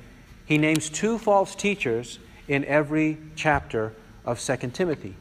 He 0.46 0.58
names 0.58 0.88
two 0.90 1.18
false 1.18 1.54
teachers 1.54 2.18
in 2.46 2.64
every 2.64 3.18
chapter 3.36 3.92
of 4.24 4.40
2 4.40 4.56
Timothy. 4.70 5.14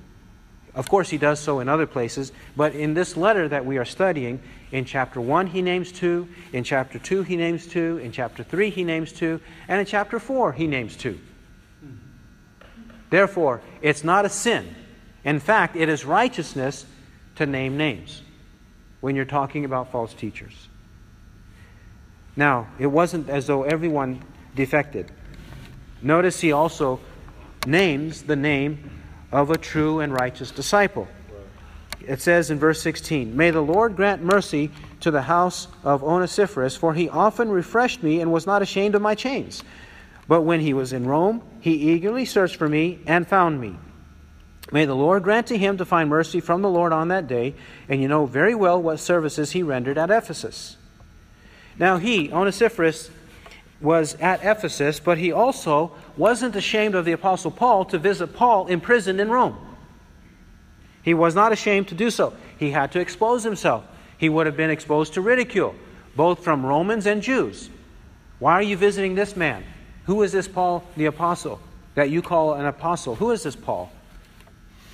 Of 0.77 0.87
course, 0.87 1.09
he 1.09 1.17
does 1.17 1.41
so 1.41 1.59
in 1.59 1.67
other 1.67 1.87
places, 1.87 2.31
but 2.55 2.73
in 2.73 2.93
this 2.93 3.17
letter 3.17 3.49
that 3.49 3.65
we 3.65 3.77
are 3.77 3.85
studying, 3.85 4.39
in 4.71 4.85
chapter 4.85 5.19
1 5.19 5.47
he 5.47 5.61
names 5.61 5.91
two, 5.91 6.29
in 6.53 6.63
chapter 6.63 6.99
2 6.99 7.23
he 7.23 7.35
names 7.35 7.67
two, 7.67 7.97
in 7.97 8.13
chapter 8.13 8.43
3 8.43 8.69
he 8.69 8.85
names 8.85 9.11
two, 9.11 9.41
and 9.67 9.81
in 9.81 9.85
chapter 9.85 10.19
4 10.19 10.53
he 10.53 10.67
names 10.67 10.95
two. 10.95 11.19
Therefore, 13.09 13.61
it's 13.81 14.05
not 14.05 14.23
a 14.23 14.29
sin 14.29 14.73
in 15.27 15.41
fact, 15.41 15.75
it 15.75 15.89
is 15.89 16.05
righteousness 16.05 16.85
to 17.35 17.45
name 17.45 17.75
names 17.75 18.21
when 19.01 19.13
you're 19.17 19.25
talking 19.25 19.65
about 19.65 19.91
false 19.91 20.13
teachers. 20.13 20.69
Now, 22.37 22.67
it 22.79 22.87
wasn't 22.87 23.27
as 23.27 23.45
though 23.45 23.63
everyone 23.63 24.23
defected. 24.55 25.11
Notice 26.01 26.39
he 26.39 26.53
also 26.53 27.01
names 27.65 28.23
the 28.23 28.37
name 28.37 28.96
of 29.31 29.51
a 29.51 29.57
true 29.57 29.99
and 29.99 30.13
righteous 30.13 30.51
disciple. 30.51 31.07
It 32.01 32.21
says 32.21 32.49
in 32.51 32.59
verse 32.59 32.81
16 32.81 33.35
May 33.35 33.51
the 33.51 33.61
Lord 33.61 33.95
grant 33.95 34.23
mercy 34.23 34.71
to 35.01 35.11
the 35.11 35.23
house 35.23 35.67
of 35.83 36.03
Onesiphorus, 36.03 36.75
for 36.75 36.93
he 36.93 37.09
often 37.09 37.49
refreshed 37.49 38.01
me 38.01 38.21
and 38.21 38.31
was 38.31 38.45
not 38.45 38.61
ashamed 38.61 38.95
of 38.95 39.01
my 39.01 39.15
chains. 39.15 39.63
But 40.27 40.41
when 40.41 40.59
he 40.59 40.73
was 40.73 40.93
in 40.93 41.05
Rome, 41.05 41.41
he 41.59 41.91
eagerly 41.91 42.25
searched 42.25 42.55
for 42.55 42.67
me 42.67 42.99
and 43.05 43.27
found 43.27 43.59
me. 43.59 43.77
May 44.71 44.85
the 44.85 44.95
Lord 44.95 45.23
grant 45.23 45.47
to 45.47 45.57
him 45.57 45.77
to 45.77 45.85
find 45.85 46.09
mercy 46.09 46.41
from 46.41 46.61
the 46.61 46.69
Lord 46.69 46.91
on 46.91 47.07
that 47.07 47.27
day, 47.27 47.55
and 47.87 48.01
you 48.01 48.07
know 48.07 48.25
very 48.25 48.53
well 48.53 48.81
what 48.81 48.99
services 48.99 49.51
he 49.51 49.63
rendered 49.63 49.97
at 49.97 50.11
Ephesus. 50.11 50.75
Now 51.79 51.97
he, 51.97 52.31
Onesiphorus, 52.31 53.09
was 53.79 54.15
at 54.15 54.43
Ephesus, 54.43 54.99
but 54.99 55.17
he 55.17 55.31
also 55.31 55.95
wasn't 56.17 56.55
ashamed 56.55 56.95
of 56.95 57.05
the 57.05 57.11
Apostle 57.11 57.51
Paul 57.51 57.85
to 57.85 57.97
visit 57.97 58.33
Paul 58.33 58.67
imprisoned 58.67 59.21
in 59.21 59.29
Rome. 59.29 59.57
He 61.03 61.13
was 61.13 61.35
not 61.35 61.51
ashamed 61.51 61.87
to 61.89 61.95
do 61.95 62.09
so. 62.09 62.33
He 62.57 62.71
had 62.71 62.91
to 62.93 62.99
expose 62.99 63.43
himself. 63.43 63.85
He 64.17 64.29
would 64.29 64.45
have 64.45 64.57
been 64.57 64.69
exposed 64.69 65.13
to 65.13 65.21
ridicule, 65.21 65.75
both 66.15 66.43
from 66.43 66.65
Romans 66.65 67.05
and 67.05 67.21
Jews. 67.21 67.69
Why 68.39 68.53
are 68.53 68.63
you 68.63 68.77
visiting 68.77 69.15
this 69.15 69.35
man? 69.35 69.63
Who 70.05 70.23
is 70.23 70.31
this 70.31 70.47
Paul 70.47 70.83
the 70.95 71.05
Apostle 71.05 71.59
that 71.95 72.09
you 72.09 72.21
call 72.21 72.53
an 72.55 72.65
apostle? 72.65 73.15
Who 73.15 73.31
is 73.31 73.43
this 73.43 73.55
Paul? 73.55 73.91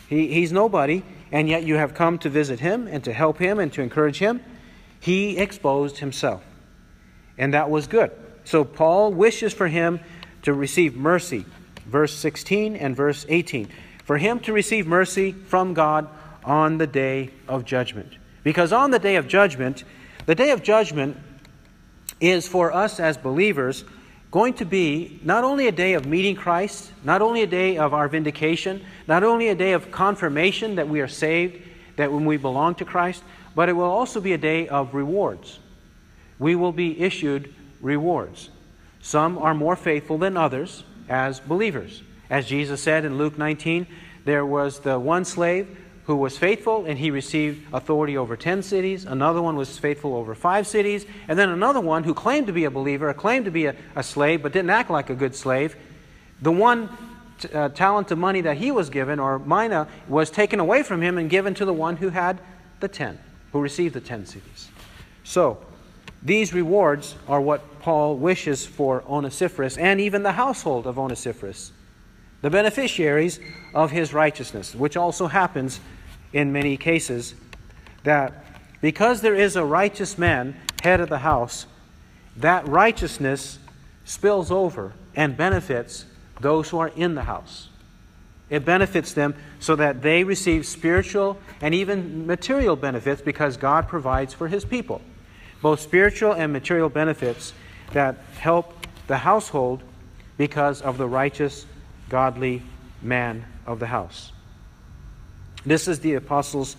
He, 0.08 0.28
he's 0.28 0.52
nobody, 0.52 1.04
and 1.32 1.50
yet 1.50 1.64
you 1.64 1.76
have 1.76 1.94
come 1.94 2.18
to 2.20 2.30
visit 2.30 2.60
him 2.60 2.88
and 2.88 3.04
to 3.04 3.14
help 3.14 3.40
him 3.40 3.60
and 3.60 3.72
to 3.74 3.82
encourage 3.82 4.20
him. 4.20 4.42
He 5.00 5.38
exposed 5.38 5.98
himself, 5.98 6.44
and 7.38 7.54
that 7.54 7.70
was 7.70 7.88
good. 7.88 8.12
So 8.46 8.64
Paul 8.64 9.12
wishes 9.12 9.54
for 9.54 9.68
him 9.68 10.00
to 10.44 10.54
receive 10.54 10.96
mercy, 10.96 11.46
verse 11.86 12.16
16 12.16 12.76
and 12.76 12.96
verse 12.96 13.26
18. 13.28 13.70
For 14.06 14.18
him 14.18 14.40
to 14.42 14.54
receive 14.54 14.86
mercy 14.86 15.32
from 15.32 15.74
God 15.74 16.08
on 16.44 16.78
the 16.78 16.88
day 16.88 17.32
of 17.48 17.66
judgment. 17.66 18.14
Because 18.44 18.74
on 18.74 18.92
the 18.92 19.00
day 19.00 19.16
of 19.16 19.28
judgment, 19.28 19.84
the 20.26 20.36
day 20.36 20.52
of 20.52 20.62
judgment 20.64 21.18
is 22.20 22.48
for 22.48 22.72
us 22.72 23.00
as 23.00 23.18
believers 23.18 23.84
going 24.32 24.54
to 24.56 24.66
be 24.66 25.20
not 25.24 25.44
only 25.44 25.68
a 25.68 25.72
day 25.72 25.94
of 25.94 26.06
meeting 26.06 26.36
Christ, 26.36 26.92
not 27.04 27.22
only 27.22 27.44
a 27.44 27.48
day 27.48 27.78
of 27.78 27.94
our 27.94 28.08
vindication, 28.08 28.84
not 29.08 29.24
only 29.24 29.50
a 29.50 29.56
day 29.56 29.74
of 29.74 29.92
confirmation 29.92 30.76
that 30.76 30.90
we 30.90 31.02
are 31.02 31.08
saved, 31.08 31.62
that 31.98 32.12
when 32.12 32.26
we 32.26 32.38
belong 32.38 32.76
to 32.76 32.86
Christ, 32.86 33.24
but 33.56 33.70
it 33.70 33.74
will 33.74 33.84
also 33.84 34.20
be 34.20 34.34
a 34.34 34.38
day 34.38 34.68
of 34.68 34.96
rewards. 34.96 35.60
We 36.40 36.56
will 36.56 36.72
be 36.72 37.00
issued 37.00 37.54
rewards. 37.80 38.50
Some 39.04 39.38
are 39.38 39.54
more 39.54 39.76
faithful 39.76 40.18
than 40.18 40.38
others 40.38 40.86
as 41.10 41.42
believers. 41.42 42.02
As 42.30 42.48
Jesus 42.48 42.82
said 42.82 43.04
in 43.04 43.18
Luke 43.18 43.38
19, 43.38 43.86
there 44.24 44.46
was 44.46 44.80
the 44.80 44.98
one 44.98 45.26
slave 45.26 45.78
who 46.06 46.16
was 46.16 46.38
faithful 46.38 46.86
and 46.86 46.98
he 46.98 47.12
received 47.12 47.68
authority 47.74 48.16
over 48.16 48.38
10 48.38 48.64
cities. 48.64 49.04
Another 49.04 49.42
one 49.42 49.58
was 49.58 49.78
faithful 49.78 50.16
over 50.16 50.34
five 50.34 50.66
cities. 50.66 51.06
And 51.28 51.38
then 51.38 51.50
another 51.50 51.82
one 51.82 52.06
who 52.06 52.14
claimed 52.14 52.48
to 52.48 52.54
be 52.54 52.64
a 52.64 52.72
believer, 52.72 53.14
claimed 53.14 53.44
to 53.44 53.52
be 53.52 53.66
a, 53.66 53.76
a 53.94 54.04
slave, 54.04 54.42
but 54.42 54.54
didn't 54.54 54.70
act 54.70 54.90
like 54.90 55.10
a 55.10 55.16
good 55.16 55.36
slave. 55.36 55.76
The 56.42 56.54
one 56.54 56.90
t- 57.40 57.50
uh, 57.50 57.70
talent 57.70 58.10
of 58.12 58.18
money 58.18 58.40
that 58.40 58.56
he 58.56 58.72
was 58.72 58.90
given, 58.90 59.20
or 59.20 59.38
mina, 59.38 59.90
was 60.08 60.32
taken 60.32 60.62
away 60.62 60.82
from 60.82 61.02
him 61.02 61.18
and 61.18 61.30
given 61.30 61.54
to 61.56 61.66
the 61.66 61.74
one 61.74 61.98
who 61.98 62.08
had 62.08 62.40
the 62.80 62.88
10, 62.88 63.20
who 63.52 63.60
received 63.60 63.96
the 63.96 64.02
10 64.02 64.28
cities. 64.28 64.70
So, 65.26 65.58
these 66.22 66.54
rewards 66.54 67.16
are 67.28 67.42
what 67.42 67.73
Paul 67.84 68.16
wishes 68.16 68.66
for 68.66 69.04
Onesiphorus 69.06 69.78
and 69.78 70.00
even 70.00 70.24
the 70.24 70.32
household 70.32 70.88
of 70.88 70.98
Onesiphorus, 70.98 71.74
the 72.42 72.50
beneficiaries 72.50 73.42
of 73.74 73.92
his 73.92 74.14
righteousness, 74.14 74.74
which 74.74 74.96
also 74.96 75.28
happens 75.28 75.82
in 76.32 76.54
many 76.54 76.78
cases 76.78 77.36
that 78.04 78.46
because 78.80 79.20
there 79.20 79.36
is 79.36 79.58
a 79.58 79.66
righteous 79.66 80.18
man, 80.18 80.56
head 80.82 81.02
of 81.02 81.10
the 81.10 81.18
house, 81.18 81.66
that 82.38 82.66
righteousness 82.70 83.60
spills 84.06 84.50
over 84.50 84.94
and 85.14 85.36
benefits 85.36 86.06
those 86.40 86.70
who 86.70 86.80
are 86.80 86.92
in 86.96 87.16
the 87.16 87.24
house. 87.24 87.68
It 88.50 88.64
benefits 88.64 89.12
them 89.12 89.36
so 89.60 89.76
that 89.76 90.02
they 90.02 90.24
receive 90.24 90.66
spiritual 90.66 91.38
and 91.60 91.74
even 91.74 92.26
material 92.26 92.78
benefits 92.78 93.22
because 93.22 93.58
God 93.58 93.90
provides 93.90 94.34
for 94.34 94.48
his 94.48 94.64
people 94.64 95.02
both 95.62 95.80
spiritual 95.80 96.34
and 96.34 96.52
material 96.52 96.90
benefits 96.90 97.54
that 97.94 98.18
help 98.40 98.74
the 99.08 99.18
household 99.18 99.84
because 100.38 100.82
of 100.82 100.98
the 100.98 101.08
righteous, 101.08 101.66
godly 102.10 102.62
man 103.02 103.46
of 103.66 103.80
the 103.80 103.88
house. 103.88 104.32
This 105.66 105.88
is 105.88 106.00
the 106.00 106.16
apostles' 106.16 106.76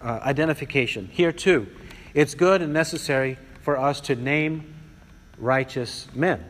uh, 0.00 0.20
identification. 0.22 1.08
Here, 1.12 1.32
too, 1.32 1.66
it's 2.14 2.34
good 2.34 2.62
and 2.62 2.72
necessary 2.72 3.38
for 3.62 3.76
us 3.76 4.00
to 4.02 4.14
name 4.14 4.74
righteous 5.38 6.06
men 6.14 6.44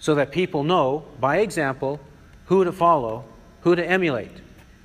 so 0.00 0.14
that 0.14 0.32
people 0.32 0.64
know, 0.64 1.04
by 1.20 1.38
example, 1.38 2.00
who 2.46 2.64
to 2.64 2.72
follow, 2.72 3.24
who 3.60 3.76
to 3.76 3.86
emulate. 3.86 4.32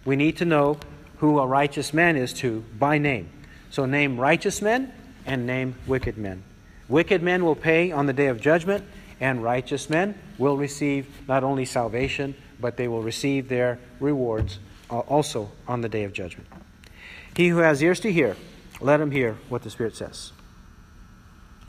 We 0.03 0.15
need 0.15 0.37
to 0.37 0.45
know 0.45 0.77
who 1.17 1.39
a 1.39 1.47
righteous 1.47 1.93
man 1.93 2.17
is 2.17 2.33
to 2.33 2.63
by 2.77 2.97
name. 2.97 3.29
So, 3.69 3.85
name 3.85 4.19
righteous 4.19 4.61
men 4.61 4.93
and 5.25 5.47
name 5.47 5.75
wicked 5.87 6.17
men. 6.17 6.43
Wicked 6.87 7.23
men 7.23 7.43
will 7.43 7.55
pay 7.55 7.91
on 7.91 8.05
the 8.05 8.13
day 8.13 8.27
of 8.27 8.39
judgment, 8.39 8.83
and 9.19 9.41
righteous 9.41 9.89
men 9.89 10.17
will 10.37 10.57
receive 10.57 11.07
not 11.27 11.43
only 11.43 11.65
salvation, 11.65 12.35
but 12.59 12.77
they 12.77 12.87
will 12.87 13.01
receive 13.01 13.49
their 13.49 13.79
rewards 13.99 14.59
uh, 14.89 14.99
also 14.99 15.51
on 15.67 15.81
the 15.81 15.89
day 15.89 16.03
of 16.03 16.13
judgment. 16.13 16.47
He 17.35 17.49
who 17.49 17.57
has 17.57 17.81
ears 17.81 17.99
to 18.01 18.11
hear, 18.11 18.37
let 18.79 19.01
him 19.01 19.11
hear 19.11 19.37
what 19.49 19.63
the 19.63 19.69
Spirit 19.69 19.95
says. 19.95 20.31